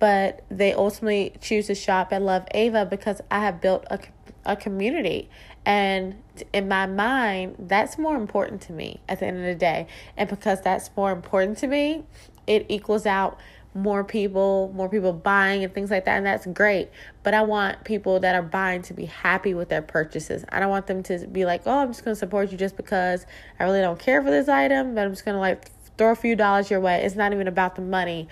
But 0.00 0.44
they 0.50 0.72
ultimately 0.72 1.34
choose 1.40 1.68
to 1.68 1.74
shop 1.74 2.12
at 2.12 2.20
Love 2.20 2.46
Ava 2.50 2.84
because 2.84 3.20
I 3.30 3.40
have 3.40 3.60
built 3.60 3.84
a 3.90 4.00
a 4.44 4.56
community. 4.56 5.28
And 5.66 6.22
in 6.52 6.68
my 6.68 6.86
mind, 6.86 7.56
that's 7.58 7.96
more 7.96 8.16
important 8.16 8.60
to 8.62 8.72
me 8.72 9.00
at 9.08 9.20
the 9.20 9.26
end 9.26 9.38
of 9.38 9.44
the 9.44 9.54
day. 9.54 9.86
And 10.16 10.28
because 10.28 10.60
that's 10.60 10.90
more 10.96 11.12
important 11.12 11.58
to 11.58 11.66
me, 11.66 12.04
it 12.46 12.66
equals 12.68 13.06
out 13.06 13.38
more 13.74 14.04
people, 14.04 14.72
more 14.74 14.88
people 14.88 15.12
buying 15.12 15.64
and 15.64 15.74
things 15.74 15.90
like 15.90 16.04
that. 16.04 16.16
And 16.16 16.24
that's 16.24 16.46
great. 16.46 16.90
But 17.24 17.34
I 17.34 17.42
want 17.42 17.84
people 17.84 18.20
that 18.20 18.34
are 18.34 18.42
buying 18.42 18.82
to 18.82 18.94
be 18.94 19.06
happy 19.06 19.52
with 19.52 19.68
their 19.68 19.82
purchases. 19.82 20.44
I 20.50 20.60
don't 20.60 20.70
want 20.70 20.86
them 20.86 21.02
to 21.04 21.26
be 21.26 21.44
like, 21.44 21.62
oh, 21.66 21.78
I'm 21.78 21.88
just 21.88 22.04
going 22.04 22.14
to 22.14 22.18
support 22.18 22.52
you 22.52 22.58
just 22.58 22.76
because 22.76 23.26
I 23.58 23.64
really 23.64 23.80
don't 23.80 23.98
care 23.98 24.22
for 24.22 24.30
this 24.30 24.48
item, 24.48 24.94
but 24.94 25.04
I'm 25.04 25.12
just 25.12 25.24
going 25.24 25.34
to 25.34 25.40
like 25.40 25.70
throw 25.98 26.12
a 26.12 26.16
few 26.16 26.36
dollars 26.36 26.70
your 26.70 26.80
way. 26.80 27.02
It's 27.04 27.16
not 27.16 27.32
even 27.32 27.48
about 27.48 27.74
the 27.74 27.82
money, 27.82 28.28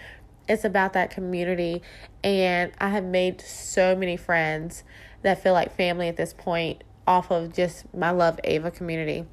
it's 0.49 0.65
about 0.65 0.93
that 0.93 1.11
community. 1.11 1.83
And 2.23 2.73
I 2.79 2.89
have 2.91 3.05
made 3.05 3.41
so 3.41 3.97
many 3.97 4.17
friends 4.17 4.85
that 5.23 5.43
feel 5.43 5.53
like 5.53 5.75
family 5.77 6.09
at 6.09 6.17
this 6.17 6.33
point 6.33 6.85
off 7.07 7.31
of 7.31 7.53
just 7.53 7.93
my 7.95 8.11
love 8.11 8.39
Ava 8.45 8.71
community. 8.71 9.27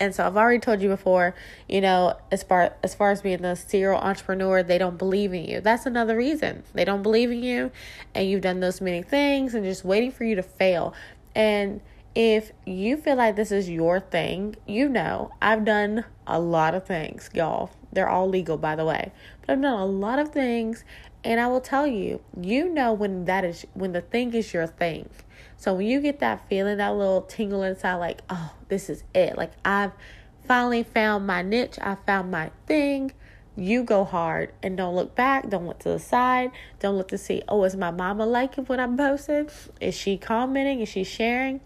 And 0.00 0.14
so 0.14 0.26
I've 0.26 0.36
already 0.36 0.60
told 0.60 0.80
you 0.80 0.88
before, 0.88 1.34
you 1.68 1.80
know, 1.80 2.16
as 2.30 2.42
far 2.42 2.74
as 2.82 2.94
far 2.94 3.10
as 3.10 3.22
being 3.22 3.42
the 3.42 3.56
serial 3.56 3.98
entrepreneur, 3.98 4.62
they 4.62 4.78
don't 4.78 4.96
believe 4.96 5.32
in 5.34 5.44
you. 5.44 5.60
That's 5.60 5.86
another 5.86 6.16
reason. 6.16 6.62
They 6.72 6.84
don't 6.84 7.02
believe 7.02 7.30
in 7.30 7.42
you 7.42 7.72
and 8.14 8.28
you've 8.28 8.42
done 8.42 8.60
those 8.60 8.80
many 8.80 9.02
things 9.02 9.54
and 9.54 9.64
just 9.64 9.84
waiting 9.84 10.12
for 10.12 10.24
you 10.24 10.36
to 10.36 10.42
fail. 10.42 10.94
And 11.34 11.80
if 12.14 12.52
you 12.64 12.96
feel 12.96 13.16
like 13.16 13.36
this 13.36 13.50
is 13.50 13.68
your 13.68 14.00
thing, 14.00 14.56
you 14.66 14.88
know, 14.88 15.32
I've 15.42 15.64
done 15.64 16.04
a 16.26 16.38
lot 16.38 16.74
of 16.74 16.86
things, 16.86 17.30
y'all. 17.34 17.70
They're 17.92 18.08
all 18.08 18.28
legal 18.28 18.56
by 18.56 18.76
the 18.76 18.84
way. 18.84 19.12
But 19.40 19.54
I've 19.54 19.62
done 19.62 19.78
a 19.78 19.86
lot 19.86 20.20
of 20.20 20.30
things 20.30 20.84
and 21.24 21.40
I 21.40 21.48
will 21.48 21.60
tell 21.60 21.86
you, 21.86 22.20
you 22.40 22.68
know 22.68 22.92
when 22.92 23.24
that 23.24 23.44
is 23.44 23.66
when 23.74 23.92
the 23.92 24.00
thing 24.00 24.32
is 24.34 24.54
your 24.54 24.68
thing. 24.68 25.08
So 25.58 25.74
when 25.74 25.86
you 25.86 26.00
get 26.00 26.20
that 26.20 26.48
feeling, 26.48 26.78
that 26.78 26.94
little 26.94 27.22
tingle 27.22 27.64
inside, 27.64 27.96
like, 27.96 28.22
oh, 28.30 28.54
this 28.68 28.88
is 28.88 29.02
it. 29.12 29.36
Like 29.36 29.52
I've 29.64 29.90
finally 30.46 30.84
found 30.84 31.26
my 31.26 31.42
niche. 31.42 31.78
I 31.82 31.96
found 32.06 32.30
my 32.30 32.52
thing. 32.66 33.12
You 33.56 33.82
go 33.82 34.04
hard 34.04 34.52
and 34.62 34.76
don't 34.76 34.94
look 34.94 35.16
back. 35.16 35.50
Don't 35.50 35.66
look 35.66 35.80
to 35.80 35.88
the 35.88 35.98
side. 35.98 36.52
Don't 36.78 36.96
look 36.96 37.08
to 37.08 37.18
see, 37.18 37.42
oh, 37.48 37.64
is 37.64 37.74
my 37.74 37.90
mama 37.90 38.24
liking 38.24 38.66
what 38.66 38.78
I'm 38.78 38.96
posting? 38.96 39.50
Is 39.80 39.96
she 39.96 40.16
commenting? 40.16 40.80
Is 40.80 40.88
she 40.88 41.02
sharing 41.02 41.60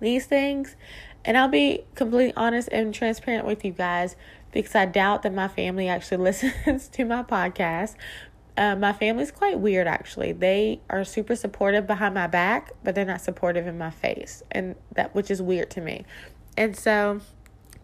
these 0.00 0.24
things? 0.24 0.74
And 1.22 1.36
I'll 1.36 1.48
be 1.48 1.84
completely 1.94 2.32
honest 2.34 2.70
and 2.72 2.94
transparent 2.94 3.44
with 3.44 3.62
you 3.62 3.72
guys 3.72 4.16
because 4.52 4.74
I 4.74 4.86
doubt 4.86 5.22
that 5.22 5.34
my 5.34 5.48
family 5.48 5.88
actually 5.88 6.16
listens 6.24 6.88
to 6.88 7.04
my 7.04 7.22
podcast. 7.22 7.94
Uh, 8.58 8.74
my 8.74 8.92
family's 8.92 9.30
quite 9.30 9.60
weird 9.60 9.86
actually. 9.86 10.32
They 10.32 10.80
are 10.90 11.04
super 11.04 11.36
supportive 11.36 11.86
behind 11.86 12.14
my 12.14 12.26
back, 12.26 12.72
but 12.82 12.96
they're 12.96 13.04
not 13.04 13.20
supportive 13.20 13.68
in 13.68 13.78
my 13.78 13.90
face, 13.90 14.42
and 14.50 14.74
that 14.96 15.14
which 15.14 15.30
is 15.30 15.40
weird 15.40 15.70
to 15.70 15.80
me. 15.80 16.04
And 16.56 16.76
so, 16.76 17.20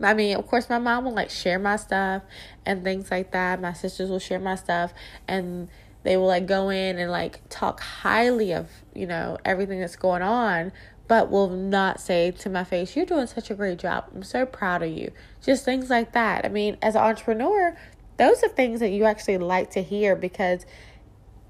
I 0.03 0.15
mean, 0.15 0.37
of 0.37 0.49
course, 0.49 0.69
my 0.69 0.81
mom 0.81 1.05
will 1.05 1.15
like 1.15 1.31
share 1.31 1.61
my 1.61 1.77
stuff 1.77 2.25
and 2.67 2.83
things 2.83 3.09
like 3.13 3.31
that. 3.31 3.61
My 3.61 3.73
sisters 3.73 4.11
will 4.11 4.19
share 4.19 4.41
my 4.41 4.57
stuff, 4.57 4.93
and 5.29 5.69
they 6.03 6.17
will 6.17 6.27
like 6.27 6.47
go 6.47 6.71
in 6.71 6.99
and 6.99 7.09
like 7.09 7.49
talk 7.49 7.79
highly 7.79 8.53
of 8.53 8.69
you 8.97 9.07
know 9.07 9.39
everything 9.45 9.79
that's 9.79 9.95
going 9.95 10.23
on 10.23 10.73
but 11.07 11.31
will 11.31 11.51
not 11.51 12.01
say 12.01 12.31
to 12.31 12.49
my 12.49 12.65
face, 12.65 12.97
You're 12.97 13.07
doing 13.07 13.27
such 13.27 13.51
a 13.51 13.55
great 13.55 13.79
job. 13.79 14.07
I'm 14.15 14.23
so 14.23 14.47
proud 14.47 14.83
of 14.83 14.91
you. 14.91 15.13
Just 15.43 15.65
things 15.65 15.91
like 15.91 16.13
that. 16.13 16.45
I 16.45 16.49
mean, 16.49 16.79
as 16.81 16.95
an 16.95 17.03
entrepreneur, 17.03 17.77
those 18.17 18.43
are 18.43 18.49
things 18.49 18.81
that 18.81 18.91
you 18.91 19.05
actually 19.05 19.39
like 19.39 19.71
to 19.73 19.83
hear 19.83 20.15
because 20.17 20.65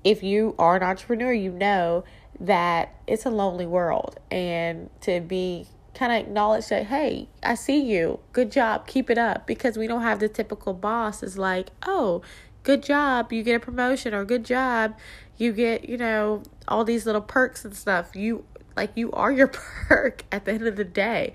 if 0.03 0.23
you 0.23 0.55
are 0.59 0.77
an 0.77 0.83
entrepreneur, 0.83 1.33
you 1.33 1.51
know 1.51 2.05
that 2.41 2.95
it's 3.07 3.25
a 3.25 3.31
lonely 3.31 3.67
world. 3.67 4.19
And 4.31 4.91
to 5.03 5.21
be 5.21 5.67
kind 5.95 6.13
of 6.13 6.19
acknowledge 6.27 6.67
that 6.69 6.87
hey 6.87 7.29
i 7.43 7.55
see 7.55 7.81
you. 7.81 8.19
Good 8.33 8.51
job. 8.51 8.87
Keep 8.87 9.11
it 9.11 9.19
up. 9.19 9.47
Because 9.47 9.77
we 9.77 9.87
don't 9.87 10.03
have 10.03 10.21
the 10.21 10.29
typical 10.29 10.75
boss 10.75 11.23
is 11.23 11.39
like 11.39 11.69
oh 11.87 12.23
good 12.63 12.83
job. 12.83 13.33
You 13.33 13.43
get 13.43 13.57
a 13.57 13.61
promotion 13.61 14.15
or 14.15 14.25
good 14.25 14.45
job. 14.45 14.97
You 15.37 15.53
get 15.53 15.89
you 15.89 15.97
know 15.97 16.43
all 16.69 16.85
these 16.85 17.07
little 17.07 17.21
perks 17.21 17.65
and 17.65 17.75
stuff. 17.75 18.15
You 18.15 18.45
like 18.77 18.91
you 18.95 19.11
are 19.13 19.33
your 19.33 19.49
perk 19.89 20.25
at 20.33 20.45
the 20.45 20.53
end 20.53 20.67
of 20.67 20.77
the 20.77 20.85
day. 20.85 21.33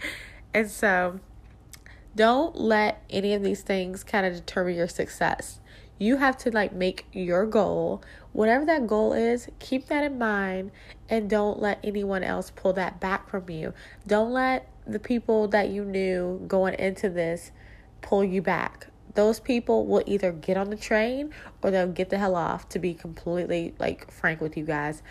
And 0.53 0.69
so 0.69 1.19
don't 2.15 2.55
let 2.55 3.03
any 3.09 3.33
of 3.33 3.43
these 3.43 3.61
things 3.61 4.03
kind 4.03 4.25
of 4.25 4.33
determine 4.33 4.75
your 4.75 4.87
success. 4.87 5.59
You 5.97 6.17
have 6.17 6.37
to 6.39 6.51
like 6.51 6.73
make 6.73 7.05
your 7.11 7.45
goal, 7.45 8.01
whatever 8.31 8.65
that 8.65 8.87
goal 8.87 9.13
is, 9.13 9.49
keep 9.59 9.87
that 9.87 10.03
in 10.03 10.17
mind 10.17 10.71
and 11.09 11.29
don't 11.29 11.59
let 11.59 11.79
anyone 11.83 12.23
else 12.23 12.51
pull 12.51 12.73
that 12.73 12.99
back 12.99 13.29
from 13.29 13.49
you. 13.49 13.73
Don't 14.07 14.31
let 14.31 14.69
the 14.87 14.99
people 14.99 15.47
that 15.49 15.69
you 15.69 15.83
knew 15.83 16.43
going 16.47 16.73
into 16.75 17.09
this 17.09 17.51
pull 18.01 18.23
you 18.23 18.41
back. 18.41 18.87
Those 19.15 19.39
people 19.39 19.85
will 19.85 20.03
either 20.05 20.31
get 20.31 20.55
on 20.55 20.69
the 20.69 20.77
train 20.77 21.33
or 21.61 21.71
they'll 21.71 21.87
get 21.87 22.09
the 22.09 22.17
hell 22.17 22.35
off, 22.35 22.69
to 22.69 22.79
be 22.79 22.93
completely 22.93 23.73
like 23.79 24.09
frank 24.11 24.39
with 24.39 24.55
you 24.55 24.63
guys. 24.63 25.03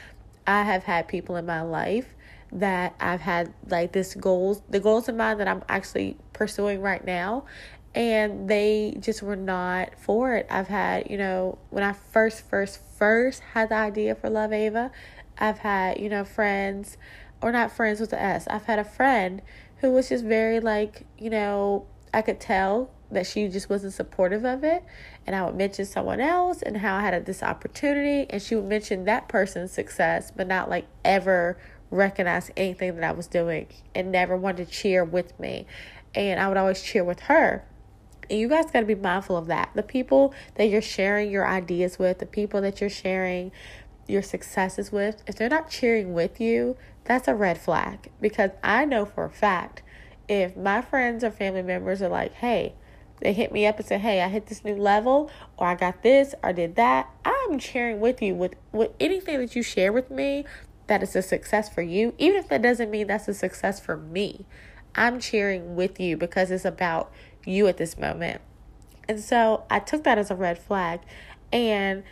I 0.47 0.63
have 0.63 0.85
had 0.85 1.09
people 1.09 1.37
in 1.37 1.45
my 1.45 1.61
life 1.61 2.15
that 2.53 2.95
I've 3.01 3.21
had 3.21 3.53
like 3.69 3.93
this 3.93 4.15
goals, 4.15 4.63
the 4.69 4.81
goals 4.81 5.09
in 5.09 5.17
mind 5.17 5.41
that 5.41 5.49
I'm 5.49 5.63
actually 5.69 6.17
pursuing 6.33 6.81
right 6.81 7.05
now, 7.05 7.45
and 7.95 8.49
they 8.49 8.97
just 9.01 9.23
were 9.23 9.37
not 9.37 9.91
for 9.99 10.35
it. 10.35 10.47
I've 10.51 10.69
had, 10.69 11.11
you 11.11 11.19
know, 11.19 11.59
when 11.71 11.83
I 11.83 11.93
first, 11.93 12.49
first, 12.49 12.81
first 12.97 13.41
had 13.55 13.71
the 13.71 13.75
idea 13.75 14.15
for 14.15 14.31
Love 14.31 14.53
Ava, 14.53 14.91
I've 15.39 15.59
had, 15.59 16.01
you 16.01 16.09
know, 16.09 16.25
friends, 16.25 16.97
or 17.43 17.53
not 17.53 17.73
friends 17.73 18.01
with 18.01 18.11
the 18.11 18.21
S. 18.21 18.47
I've 18.49 18.65
had 18.65 18.79
a 18.79 18.85
friend 18.85 19.43
who 19.79 19.93
was 19.93 20.09
just 20.09 20.25
very 20.25 20.61
like, 20.61 21.07
you 21.19 21.31
know, 21.31 21.87
I 22.13 22.23
could 22.23 22.41
tell 22.41 22.91
that 23.11 23.27
she 23.27 23.49
just 23.49 23.71
wasn't 23.71 23.93
supportive 23.93 24.45
of 24.45 24.65
it. 24.65 24.85
And 25.27 25.35
I 25.35 25.45
would 25.45 25.55
mention 25.55 25.85
someone 25.85 26.21
else 26.21 26.63
and 26.63 26.77
how 26.77 26.97
I 26.97 27.03
had 27.03 27.27
this 27.27 27.43
opportunity, 27.43 28.27
and 28.31 28.41
she 28.41 28.55
would 28.55 28.67
mention 28.67 29.05
that 29.05 29.29
person's 29.29 29.73
success, 29.73 30.31
but 30.35 30.47
not 30.47 30.69
like 30.69 30.87
ever 31.05 31.59
recognize 31.91 32.51
anything 32.57 32.97
that 32.97 33.05
I 33.05 33.13
was 33.13 33.27
doing 33.27 33.69
and 33.95 34.13
never 34.13 34.37
wanted 34.37 34.67
to 34.67 34.73
cheer 34.73 35.05
with 35.05 35.39
me. 35.39 35.67
And 36.15 36.41
I 36.41 36.49
would 36.49 36.57
always 36.57 36.83
cheer 36.83 37.05
with 37.05 37.21
her. 37.21 37.65
And 38.31 38.39
you 38.39 38.49
guys 38.49 38.71
got 38.71 38.81
to 38.81 38.87
be 38.87 38.95
mindful 38.95 39.37
of 39.37 39.47
that. 39.47 39.71
The 39.75 39.83
people 39.83 40.35
that 40.57 40.69
you're 40.69 40.83
sharing 40.83 41.31
your 41.31 41.47
ideas 41.47 41.99
with, 41.99 42.19
the 42.19 42.27
people 42.27 42.61
that 42.61 42.81
you're 42.81 42.91
sharing 42.91 43.53
your 44.07 44.23
successes 44.23 44.91
with, 44.93 45.23
if 45.27 45.37
they're 45.37 45.49
not 45.49 45.71
cheering 45.71 46.13
with 46.13 46.41
you, 46.41 46.77
that's 47.05 47.29
a 47.29 47.35
red 47.35 47.59
flag. 47.59 48.11
Because 48.21 48.51
I 48.63 48.85
know 48.85 49.05
for 49.05 49.25
a 49.25 49.31
fact 49.31 49.83
if 50.29 50.57
my 50.57 50.83
friends 50.83 51.25
or 51.25 51.31
family 51.31 51.63
members 51.63 52.03
are 52.03 52.09
like, 52.09 52.35
hey, 52.35 52.75
they 53.21 53.33
hit 53.33 53.51
me 53.51 53.67
up 53.67 53.79
and 53.79 53.87
say, 53.87 53.99
hey, 53.99 54.21
I 54.21 54.29
hit 54.29 54.47
this 54.47 54.65
new 54.65 54.77
level, 54.77 55.31
or 55.57 55.67
I 55.67 55.75
got 55.75 56.03
this, 56.03 56.35
or 56.43 56.53
did 56.53 56.77
that, 56.77 57.11
I'm 57.25 57.59
cheering 57.59 57.99
with 57.99 58.23
you 58.23 58.35
with, 58.35 58.55
with 58.73 58.93
anything 59.01 59.41
that 59.41 59.57
you 59.57 59.63
share 59.63 59.93
with 59.93 60.11
me 60.11 60.45
that 60.89 61.03
is 61.03 61.15
a 61.15 61.23
success 61.23 61.73
for 61.73 61.83
you, 61.83 62.15
even 62.19 62.37
if 62.37 62.49
that 62.49 62.63
doesn't 62.63 62.91
mean 62.91 63.07
that's 63.07 63.29
a 63.29 63.35
success 63.35 63.79
for 63.79 63.97
me. 63.97 64.45
I'm 64.95 65.21
cheering 65.21 65.77
with 65.77 66.01
you 66.01 66.17
because 66.17 66.51
it's 66.51 66.65
about 66.65 67.13
you 67.45 67.67
at 67.69 67.77
this 67.77 67.97
moment. 67.97 68.41
And 69.09 69.21
so 69.21 69.65
I 69.71 69.79
took 69.79 70.05
that 70.05 70.19
as 70.19 70.31
a 70.31 70.35
red 70.35 70.59
flag. 70.59 71.01
And 71.53 72.03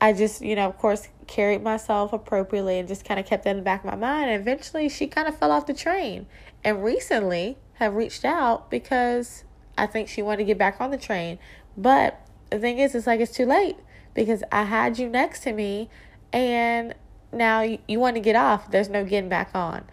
I 0.00 0.12
just, 0.12 0.40
you 0.40 0.54
know, 0.56 0.66
of 0.68 0.78
course, 0.78 1.08
carried 1.26 1.62
myself 1.62 2.12
appropriately 2.12 2.78
and 2.78 2.88
just 2.88 3.04
kind 3.04 3.18
of 3.18 3.26
kept 3.26 3.44
that 3.44 3.50
in 3.50 3.56
the 3.56 3.62
back 3.62 3.84
of 3.84 3.90
my 3.90 3.96
mind. 3.96 4.30
And 4.30 4.40
eventually 4.40 4.88
she 4.88 5.06
kind 5.06 5.28
of 5.28 5.36
fell 5.38 5.50
off 5.50 5.66
the 5.66 5.74
train. 5.74 6.26
And 6.62 6.82
recently, 6.82 7.58
have 7.74 7.94
reached 7.94 8.24
out 8.24 8.70
because 8.70 9.44
I 9.76 9.86
think 9.86 10.08
she 10.08 10.22
wanted 10.22 10.38
to 10.38 10.44
get 10.44 10.58
back 10.58 10.80
on 10.80 10.90
the 10.90 10.98
train. 10.98 11.38
But 11.76 12.20
the 12.50 12.58
thing 12.58 12.78
is, 12.78 12.94
it's 12.94 13.06
like 13.06 13.20
it's 13.20 13.32
too 13.32 13.46
late 13.46 13.76
because 14.14 14.42
I 14.52 14.64
had 14.64 14.98
you 14.98 15.08
next 15.08 15.42
to 15.42 15.52
me 15.52 15.90
and 16.32 16.94
now 17.34 17.62
you, 17.62 17.78
you 17.88 18.00
want 18.00 18.16
to 18.16 18.20
get 18.20 18.36
off. 18.36 18.70
There's 18.70 18.88
no 18.88 19.04
getting 19.04 19.28
back 19.28 19.50
on. 19.54 19.84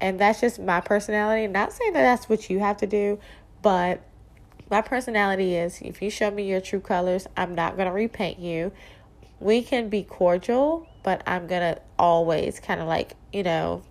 And 0.00 0.18
that's 0.18 0.40
just 0.40 0.60
my 0.60 0.80
personality. 0.80 1.46
Not 1.46 1.72
saying 1.72 1.92
that 1.94 2.02
that's 2.02 2.28
what 2.28 2.48
you 2.50 2.60
have 2.60 2.76
to 2.78 2.86
do, 2.86 3.18
but 3.62 4.00
my 4.70 4.82
personality 4.82 5.56
is 5.56 5.80
if 5.80 6.02
you 6.02 6.10
show 6.10 6.30
me 6.30 6.48
your 6.48 6.60
true 6.60 6.80
colors, 6.80 7.26
I'm 7.36 7.54
not 7.54 7.76
going 7.76 7.88
to 7.88 7.92
repaint 7.92 8.38
you. 8.38 8.72
We 9.40 9.62
can 9.62 9.88
be 9.88 10.02
cordial, 10.02 10.86
but 11.02 11.22
I'm 11.26 11.46
going 11.46 11.74
to 11.74 11.80
always 11.98 12.60
kind 12.60 12.80
of 12.80 12.86
like, 12.86 13.14
you 13.32 13.42
know, 13.42 13.82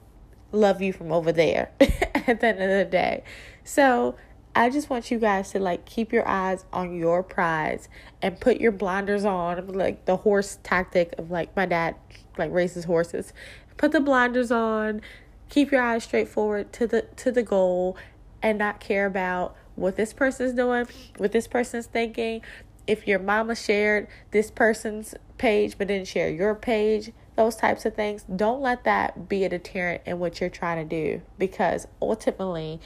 love 0.52 0.82
you 0.82 0.94
from 0.94 1.12
over 1.12 1.32
there 1.32 1.72
at 1.80 2.40
the 2.40 2.48
end 2.48 2.62
of 2.62 2.70
the 2.70 2.88
day. 2.90 3.24
So 3.64 4.16
I 4.58 4.72
just 4.72 4.90
want 4.90 5.12
you 5.12 5.20
guys 5.20 5.52
to 5.52 5.60
like 5.60 5.86
keep 5.86 6.12
your 6.12 6.28
eyes 6.28 6.66
on 6.74 6.96
your 6.96 7.22
prize 7.22 7.90
and 8.24 8.40
put 8.40 8.60
your 8.60 8.72
blinders 8.72 9.24
on, 9.24 9.68
like 9.68 10.06
the 10.06 10.18
horse 10.18 10.58
tactic 10.64 11.14
of 11.20 11.30
like 11.30 11.56
my 11.56 11.68
dad 11.68 11.96
like 12.40 12.52
races 12.52 12.86
horses. 12.86 13.34
Put 13.78 13.92
the 13.92 14.00
blinders 14.00 14.52
on, 14.52 15.02
keep 15.48 15.72
your 15.72 15.84
eyes 15.84 16.06
straight 16.06 16.28
forward 16.28 16.74
to 16.74 16.88
the 16.88 17.04
to 17.18 17.32
the 17.32 17.44
goal 17.44 17.98
and 18.42 18.58
not 18.58 18.80
care 18.80 19.06
about 19.06 19.56
what 19.76 19.96
this 19.96 20.12
person's 20.12 20.54
doing, 20.54 20.88
what 21.18 21.32
this 21.32 21.48
person's 21.48 21.86
thinking. 21.86 22.42
If 22.88 23.08
your 23.08 23.20
mama 23.20 23.54
shared 23.54 24.08
this 24.32 24.50
person's 24.50 25.14
page 25.38 25.78
but 25.78 25.88
didn't 25.88 26.08
share 26.08 26.32
your 26.32 26.56
page, 26.56 27.12
those 27.36 27.56
types 27.56 27.86
of 27.86 27.94
things, 27.94 28.24
don't 28.24 28.62
let 28.62 28.86
that 28.86 29.30
be 29.30 29.44
a 29.44 29.50
deterrent 29.50 30.02
in 30.08 30.18
what 30.18 30.42
you're 30.42 30.50
trying 30.50 30.90
to 30.90 30.96
do 30.96 31.22
because 31.38 31.88
ultimately 32.02 32.82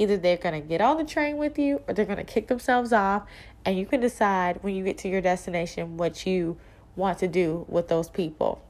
either 0.00 0.16
they're 0.16 0.38
going 0.38 0.60
to 0.60 0.66
get 0.66 0.80
on 0.80 0.96
the 0.96 1.04
train 1.04 1.36
with 1.36 1.58
you 1.58 1.82
or 1.86 1.92
they're 1.92 2.06
going 2.06 2.16
to 2.16 2.24
kick 2.24 2.48
themselves 2.48 2.90
off 2.90 3.24
and 3.66 3.78
you 3.78 3.84
can 3.84 4.00
decide 4.00 4.58
when 4.62 4.74
you 4.74 4.82
get 4.82 4.96
to 4.96 5.08
your 5.08 5.20
destination 5.20 5.98
what 5.98 6.26
you 6.26 6.56
want 6.96 7.18
to 7.18 7.28
do 7.28 7.66
with 7.68 7.88
those 7.88 8.08
people. 8.08 8.62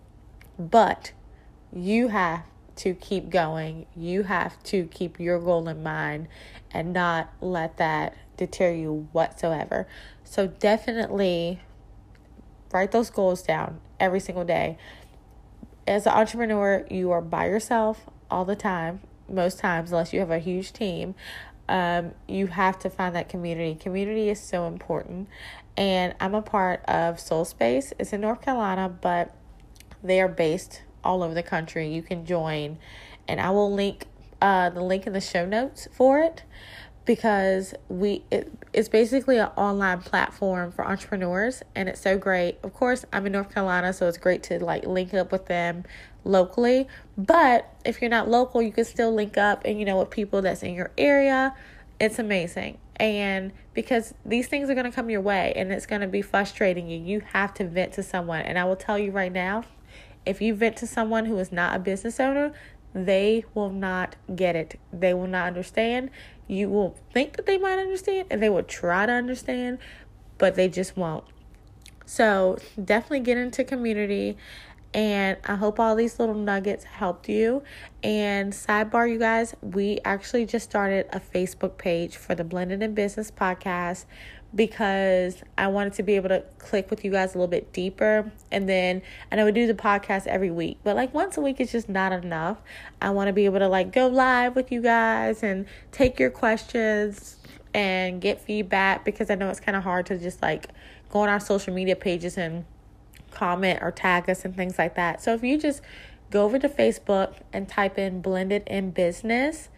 But 0.59 1.13
you 1.73 2.09
have 2.09 2.43
to 2.77 2.95
keep 2.95 3.31
going. 3.31 3.87
You 3.95 4.25
have 4.25 4.61
to 4.65 4.87
keep 4.87 5.21
your 5.21 5.39
goal 5.39 5.69
in 5.69 5.85
mind 5.85 6.27
and 6.73 6.93
not 6.93 7.33
let 7.41 7.77
that 7.77 8.17
deter 8.37 8.73
you 8.73 9.09
whatsoever. 9.13 9.87
So 10.25 10.49
definitely 10.49 11.61
write 12.73 12.91
those 12.91 13.11
goals 13.11 13.43
down 13.43 13.81
every 14.01 14.19
single 14.19 14.45
day. 14.45 14.79
As 15.87 16.07
an 16.07 16.13
entrepreneur, 16.13 16.85
you 16.91 17.13
are 17.13 17.21
by 17.21 17.47
yourself 17.47 18.07
all 18.31 18.45
the 18.45 18.57
time, 18.57 19.01
most 19.31 19.59
times, 19.59 19.93
unless 19.93 20.13
you 20.13 20.21
have 20.21 20.31
a 20.31 20.39
huge 20.39 20.73
team. 20.73 21.15
Um, 21.69 22.13
you 22.27 22.49
have 22.49 22.79
to 22.81 22.91
find 22.91 23.15
that 23.15 23.29
community. 23.29 23.77
Community 23.77 24.29
is 24.29 24.41
so 24.41 24.67
important. 24.67 25.29
And 25.77 26.15
I'm 26.19 26.35
a 26.35 26.43
part 26.43 26.85
of 26.87 27.21
Soul 27.21 27.45
Space. 27.45 27.93
It's 27.99 28.13
in 28.13 28.21
North 28.21 28.43
Carolina, 28.43 28.89
but 28.89 29.35
they 30.03 30.21
are 30.21 30.29
based 30.29 30.83
all 31.05 31.23
over 31.23 31.33
the 31.33 31.43
country. 31.43 31.89
You 31.89 32.03
can 32.03 32.27
join, 32.27 32.79
and 33.29 33.41
I 33.41 33.51
will 33.51 33.73
link 33.73 34.07
uh, 34.43 34.71
the 34.71 34.83
link 34.83 35.07
in 35.07 35.13
the 35.13 35.21
show 35.21 35.47
notes 35.47 35.87
for 35.93 36.19
it 36.19 36.45
because 37.11 37.75
we 37.89 38.23
it, 38.31 38.53
it's 38.73 38.89
basically 38.89 39.37
an 39.37 39.49
online 39.57 40.01
platform 40.01 40.71
for 40.71 40.87
entrepreneurs 40.87 41.61
and 41.75 41.89
it's 41.89 42.01
so 42.01 42.17
great. 42.17 42.57
Of 42.63 42.73
course 42.73 43.05
i'm 43.13 43.27
in 43.27 43.33
north 43.33 43.53
carolina 43.53 43.93
so 43.93 44.07
it's 44.07 44.17
great 44.17 44.45
to 44.45 44.65
like 44.65 44.87
link 44.87 45.13
up 45.13 45.33
with 45.33 45.47
them 45.47 45.83
locally 46.23 46.87
but 47.19 47.69
if 47.85 48.01
you're 48.01 48.11
not 48.11 48.29
local 48.29 48.63
you 48.63 48.71
can 48.71 48.85
still 48.85 49.13
link 49.13 49.37
up 49.37 49.63
and 49.65 49.81
you 49.81 49.85
know 49.85 49.99
with 49.99 50.11
people 50.11 50.41
that's 50.41 50.63
in 50.63 50.73
your 50.73 50.93
area. 50.97 51.53
It's 51.99 52.21
amazing. 52.21 52.79
And 52.95 53.51
because 53.75 54.15
these 54.25 54.47
things 54.47 54.71
are 54.71 54.75
going 54.75 54.89
to 54.89 54.93
come 54.93 55.11
your 55.11 55.21
way 55.21 55.53
and 55.57 55.73
it's 55.73 55.87
going 55.87 56.03
to 56.03 56.07
be 56.07 56.23
frustrating 56.23 56.89
you. 56.89 56.99
You 56.99 57.23
have 57.33 57.53
to 57.55 57.67
vent 57.67 57.95
to 57.95 58.05
someone. 58.05 58.43
And 58.43 58.57
i 58.57 58.65
will 58.65 58.77
tell 58.77 59.01
you 59.01 59.11
right 59.11 59.33
now 59.33 59.65
if 60.25 60.41
you 60.41 60.55
vent 60.55 60.77
to 60.77 60.87
someone 60.87 61.25
who 61.25 61.37
is 61.39 61.51
not 61.51 61.75
a 61.75 61.81
business 61.81 62.21
owner 62.21 62.53
they 62.95 63.45
will 63.55 63.71
not 63.71 64.17
get 64.35 64.57
it. 64.57 64.79
They 64.93 65.15
will 65.15 65.27
not 65.27 65.47
understand. 65.47 66.11
You 66.51 66.69
will 66.69 66.97
think 67.15 67.37
that 67.37 67.47
they 67.47 67.59
might 67.59 67.79
understand 67.79 68.27
and 68.29 68.43
they 68.43 68.49
will 68.49 68.65
try 68.65 69.07
to 69.07 69.13
understand, 69.13 69.79
but 70.37 70.57
they 70.57 70.69
just 70.69 70.97
won't. 70.97 71.23
So, 72.07 72.59
definitely 72.83 73.21
get 73.21 73.39
into 73.39 73.63
community. 73.63 74.37
And 74.93 75.37
I 75.45 75.55
hope 75.55 75.79
all 75.79 75.95
these 75.95 76.19
little 76.19 76.35
nuggets 76.35 76.83
helped 76.83 77.29
you. 77.29 77.63
And 78.03 78.53
sidebar, 78.53 79.09
you 79.09 79.21
guys, 79.21 79.55
we 79.63 80.01
actually 80.05 80.45
just 80.45 80.69
started 80.69 81.07
a 81.13 81.21
Facebook 81.21 81.79
page 81.79 82.17
for 82.17 82.35
the 82.35 82.43
Blended 82.43 82.83
in 82.83 82.95
Business 82.95 83.31
podcast 83.31 84.07
because 84.55 85.43
I 85.57 85.69
wanted 85.69 85.93
to 85.95 86.03
be 86.03 86.17
able 86.17 86.31
to 86.31 86.43
click 86.59 86.91
with 86.91 87.05
you 87.05 87.11
guys 87.11 87.35
a 87.35 87.39
little 87.39 87.49
bit 87.49 87.73
deeper. 87.73 88.31
And 88.51 88.69
then 88.69 89.03
and 89.31 89.41
I 89.41 89.45
would 89.45 89.55
do 89.55 89.67
the 89.67 89.75
podcast 89.75 90.27
every 90.27 90.51
week, 90.51 90.79
but 90.83 90.97
like 90.97 91.15
once 91.15 91.37
a 91.37 91.41
week 91.41 91.61
is 91.61 91.71
just 91.71 91.89
not 91.89 92.13
enough. 92.13 92.59
I 93.01 93.11
want 93.11 93.29
to 93.29 93.33
be 93.33 93.45
able 93.45 93.61
to 93.61 93.69
like 93.69 93.93
go 93.93 94.09
live 94.09 94.57
with 94.57 94.73
you 94.73 94.83
guys 94.83 95.43
and 95.43 95.67
take 95.93 96.19
your 96.19 96.31
questions 96.31 97.37
and 97.73 98.21
get 98.21 98.41
feedback 98.41 99.05
because 99.05 99.31
I 99.31 99.37
know 99.37 99.49
it's 99.49 99.61
kind 99.61 99.77
of 99.77 99.85
hard 99.85 100.07
to 100.07 100.19
just 100.19 100.43
like 100.43 100.67
go 101.11 101.21
on 101.21 101.29
our 101.29 101.41
social 101.41 101.73
media 101.73 101.97
pages 101.97 102.37
and 102.37 102.65
comment 103.31 103.79
or 103.83 103.93
tag 103.93 104.29
us 104.29 104.45
and 104.45 104.57
things 104.57 104.79
like 104.79 104.97
that. 104.97 105.23
So 105.23 105.35
if 105.35 105.45
you 105.45 105.59
just 105.59 105.81
go 106.31 106.45
over 106.45 106.59
to 106.59 106.69
Facebook 106.69 107.35
and 107.53 107.69
type 107.69 107.99
in 107.99 108.21
blended 108.21 108.65
in 108.67 108.91
business, 108.91 109.69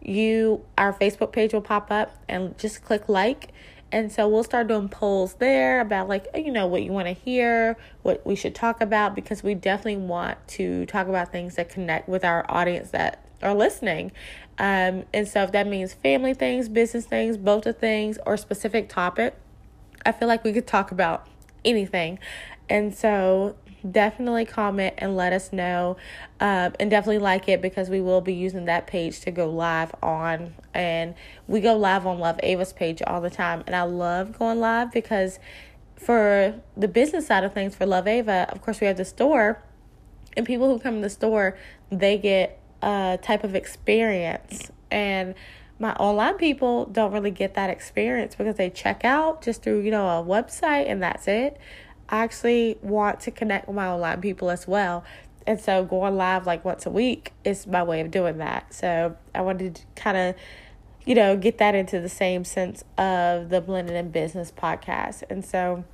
you 0.00 0.64
our 0.76 0.92
Facebook 0.92 1.32
page 1.32 1.52
will 1.52 1.60
pop 1.60 1.90
up 1.90 2.16
and 2.28 2.56
just 2.58 2.84
click 2.84 3.08
like 3.08 3.52
and 3.90 4.12
so 4.12 4.28
we'll 4.28 4.44
start 4.44 4.68
doing 4.68 4.88
polls 4.88 5.34
there 5.34 5.80
about 5.80 6.08
like 6.08 6.26
you 6.34 6.52
know 6.52 6.66
what 6.66 6.82
you 6.82 6.92
want 6.92 7.06
to 7.06 7.14
hear, 7.14 7.76
what 8.02 8.24
we 8.26 8.34
should 8.34 8.54
talk 8.54 8.80
about 8.80 9.14
because 9.14 9.42
we 9.42 9.54
definitely 9.54 9.96
want 9.96 10.38
to 10.48 10.84
talk 10.86 11.08
about 11.08 11.32
things 11.32 11.54
that 11.54 11.68
connect 11.70 12.08
with 12.08 12.24
our 12.24 12.44
audience 12.48 12.90
that 12.90 13.24
are 13.42 13.54
listening. 13.54 14.12
Um, 14.58 15.04
and 15.14 15.26
so 15.26 15.42
if 15.44 15.52
that 15.52 15.66
means 15.66 15.94
family 15.94 16.34
things, 16.34 16.68
business 16.68 17.06
things, 17.06 17.36
both 17.36 17.64
of 17.66 17.78
things, 17.78 18.18
or 18.26 18.36
specific 18.36 18.88
topic, 18.88 19.36
I 20.04 20.12
feel 20.12 20.28
like 20.28 20.44
we 20.44 20.52
could 20.52 20.66
talk 20.66 20.90
about 20.90 21.26
anything. 21.64 22.18
And 22.68 22.94
so 22.94 23.56
definitely 23.92 24.44
comment 24.44 24.94
and 24.98 25.16
let 25.16 25.32
us 25.32 25.52
know 25.52 25.96
um, 26.40 26.74
and 26.78 26.90
definitely 26.90 27.18
like 27.18 27.48
it 27.48 27.62
because 27.62 27.88
we 27.88 28.00
will 28.00 28.20
be 28.20 28.34
using 28.34 28.64
that 28.66 28.86
page 28.86 29.20
to 29.20 29.30
go 29.30 29.48
live 29.48 29.94
on 30.02 30.54
and 30.74 31.14
we 31.46 31.60
go 31.60 31.76
live 31.76 32.06
on 32.06 32.18
love 32.18 32.38
ava's 32.42 32.72
page 32.72 33.02
all 33.06 33.20
the 33.20 33.30
time 33.30 33.62
and 33.66 33.74
i 33.74 33.82
love 33.82 34.38
going 34.38 34.58
live 34.58 34.90
because 34.92 35.38
for 35.96 36.60
the 36.76 36.88
business 36.88 37.26
side 37.26 37.44
of 37.44 37.52
things 37.52 37.74
for 37.74 37.86
love 37.86 38.06
ava 38.06 38.46
of 38.50 38.60
course 38.62 38.80
we 38.80 38.86
have 38.86 38.96
the 38.96 39.04
store 39.04 39.62
and 40.36 40.46
people 40.46 40.68
who 40.68 40.78
come 40.78 40.96
to 40.96 41.00
the 41.00 41.10
store 41.10 41.56
they 41.90 42.18
get 42.18 42.60
a 42.82 43.18
type 43.20 43.44
of 43.44 43.54
experience 43.54 44.70
and 44.90 45.34
my 45.80 45.92
online 45.94 46.34
people 46.34 46.86
don't 46.86 47.12
really 47.12 47.30
get 47.30 47.54
that 47.54 47.70
experience 47.70 48.34
because 48.34 48.56
they 48.56 48.70
check 48.70 49.04
out 49.04 49.42
just 49.42 49.62
through 49.62 49.80
you 49.80 49.90
know 49.90 50.06
a 50.08 50.24
website 50.24 50.88
and 50.88 51.02
that's 51.02 51.28
it 51.28 51.58
I 52.08 52.18
actually 52.18 52.78
want 52.82 53.20
to 53.20 53.30
connect 53.30 53.66
with 53.66 53.76
my 53.76 53.86
online 53.86 54.20
people 54.20 54.50
as 54.50 54.66
well. 54.66 55.04
And 55.46 55.60
so 55.60 55.84
going 55.84 56.16
live 56.16 56.46
like 56.46 56.64
once 56.64 56.84
a 56.86 56.90
week 56.90 57.32
is 57.44 57.66
my 57.66 57.82
way 57.82 58.00
of 58.00 58.10
doing 58.10 58.38
that. 58.38 58.74
So 58.74 59.16
I 59.34 59.40
wanted 59.40 59.76
to 59.76 59.82
kind 59.96 60.16
of, 60.16 60.34
you 61.06 61.14
know, 61.14 61.36
get 61.36 61.58
that 61.58 61.74
into 61.74 62.00
the 62.00 62.08
same 62.08 62.44
sense 62.44 62.84
of 62.98 63.48
the 63.48 63.60
Blended 63.60 63.96
in 63.96 64.10
Business 64.10 64.52
podcast. 64.52 65.22
And 65.30 65.44
so 65.44 65.84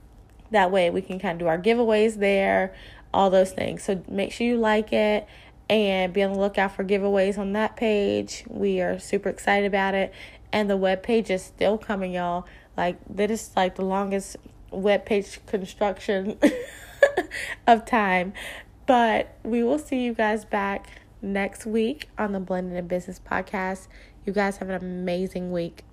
that 0.50 0.70
way 0.70 0.90
we 0.90 1.02
can 1.02 1.18
kind 1.18 1.40
of 1.40 1.44
do 1.44 1.46
our 1.46 1.58
giveaways 1.58 2.18
there, 2.18 2.74
all 3.12 3.30
those 3.30 3.52
things. 3.52 3.84
So 3.84 4.02
make 4.08 4.32
sure 4.32 4.46
you 4.46 4.56
like 4.56 4.92
it 4.92 5.26
and 5.70 6.12
be 6.12 6.22
on 6.22 6.32
the 6.32 6.38
lookout 6.38 6.74
for 6.74 6.84
giveaways 6.84 7.38
on 7.38 7.52
that 7.52 7.76
page. 7.76 8.44
We 8.48 8.80
are 8.80 8.98
super 8.98 9.28
excited 9.28 9.66
about 9.66 9.94
it. 9.94 10.12
And 10.52 10.68
the 10.68 10.76
web 10.76 11.02
page 11.02 11.30
is 11.30 11.42
still 11.42 11.78
coming, 11.78 12.12
y'all. 12.12 12.46
Like 12.76 12.98
that 13.08 13.30
is 13.30 13.50
like 13.56 13.76
the 13.76 13.84
longest 13.84 14.36
web 14.74 15.04
page 15.04 15.40
construction 15.46 16.38
of 17.66 17.84
time. 17.84 18.32
But 18.86 19.36
we 19.42 19.62
will 19.62 19.78
see 19.78 20.04
you 20.04 20.14
guys 20.14 20.44
back 20.44 20.88
next 21.22 21.64
week 21.64 22.08
on 22.18 22.32
the 22.32 22.40
Blended 22.40 22.76
in 22.76 22.86
Business 22.86 23.18
podcast. 23.18 23.88
You 24.26 24.32
guys 24.32 24.58
have 24.58 24.68
an 24.68 24.76
amazing 24.76 25.52
week. 25.52 25.84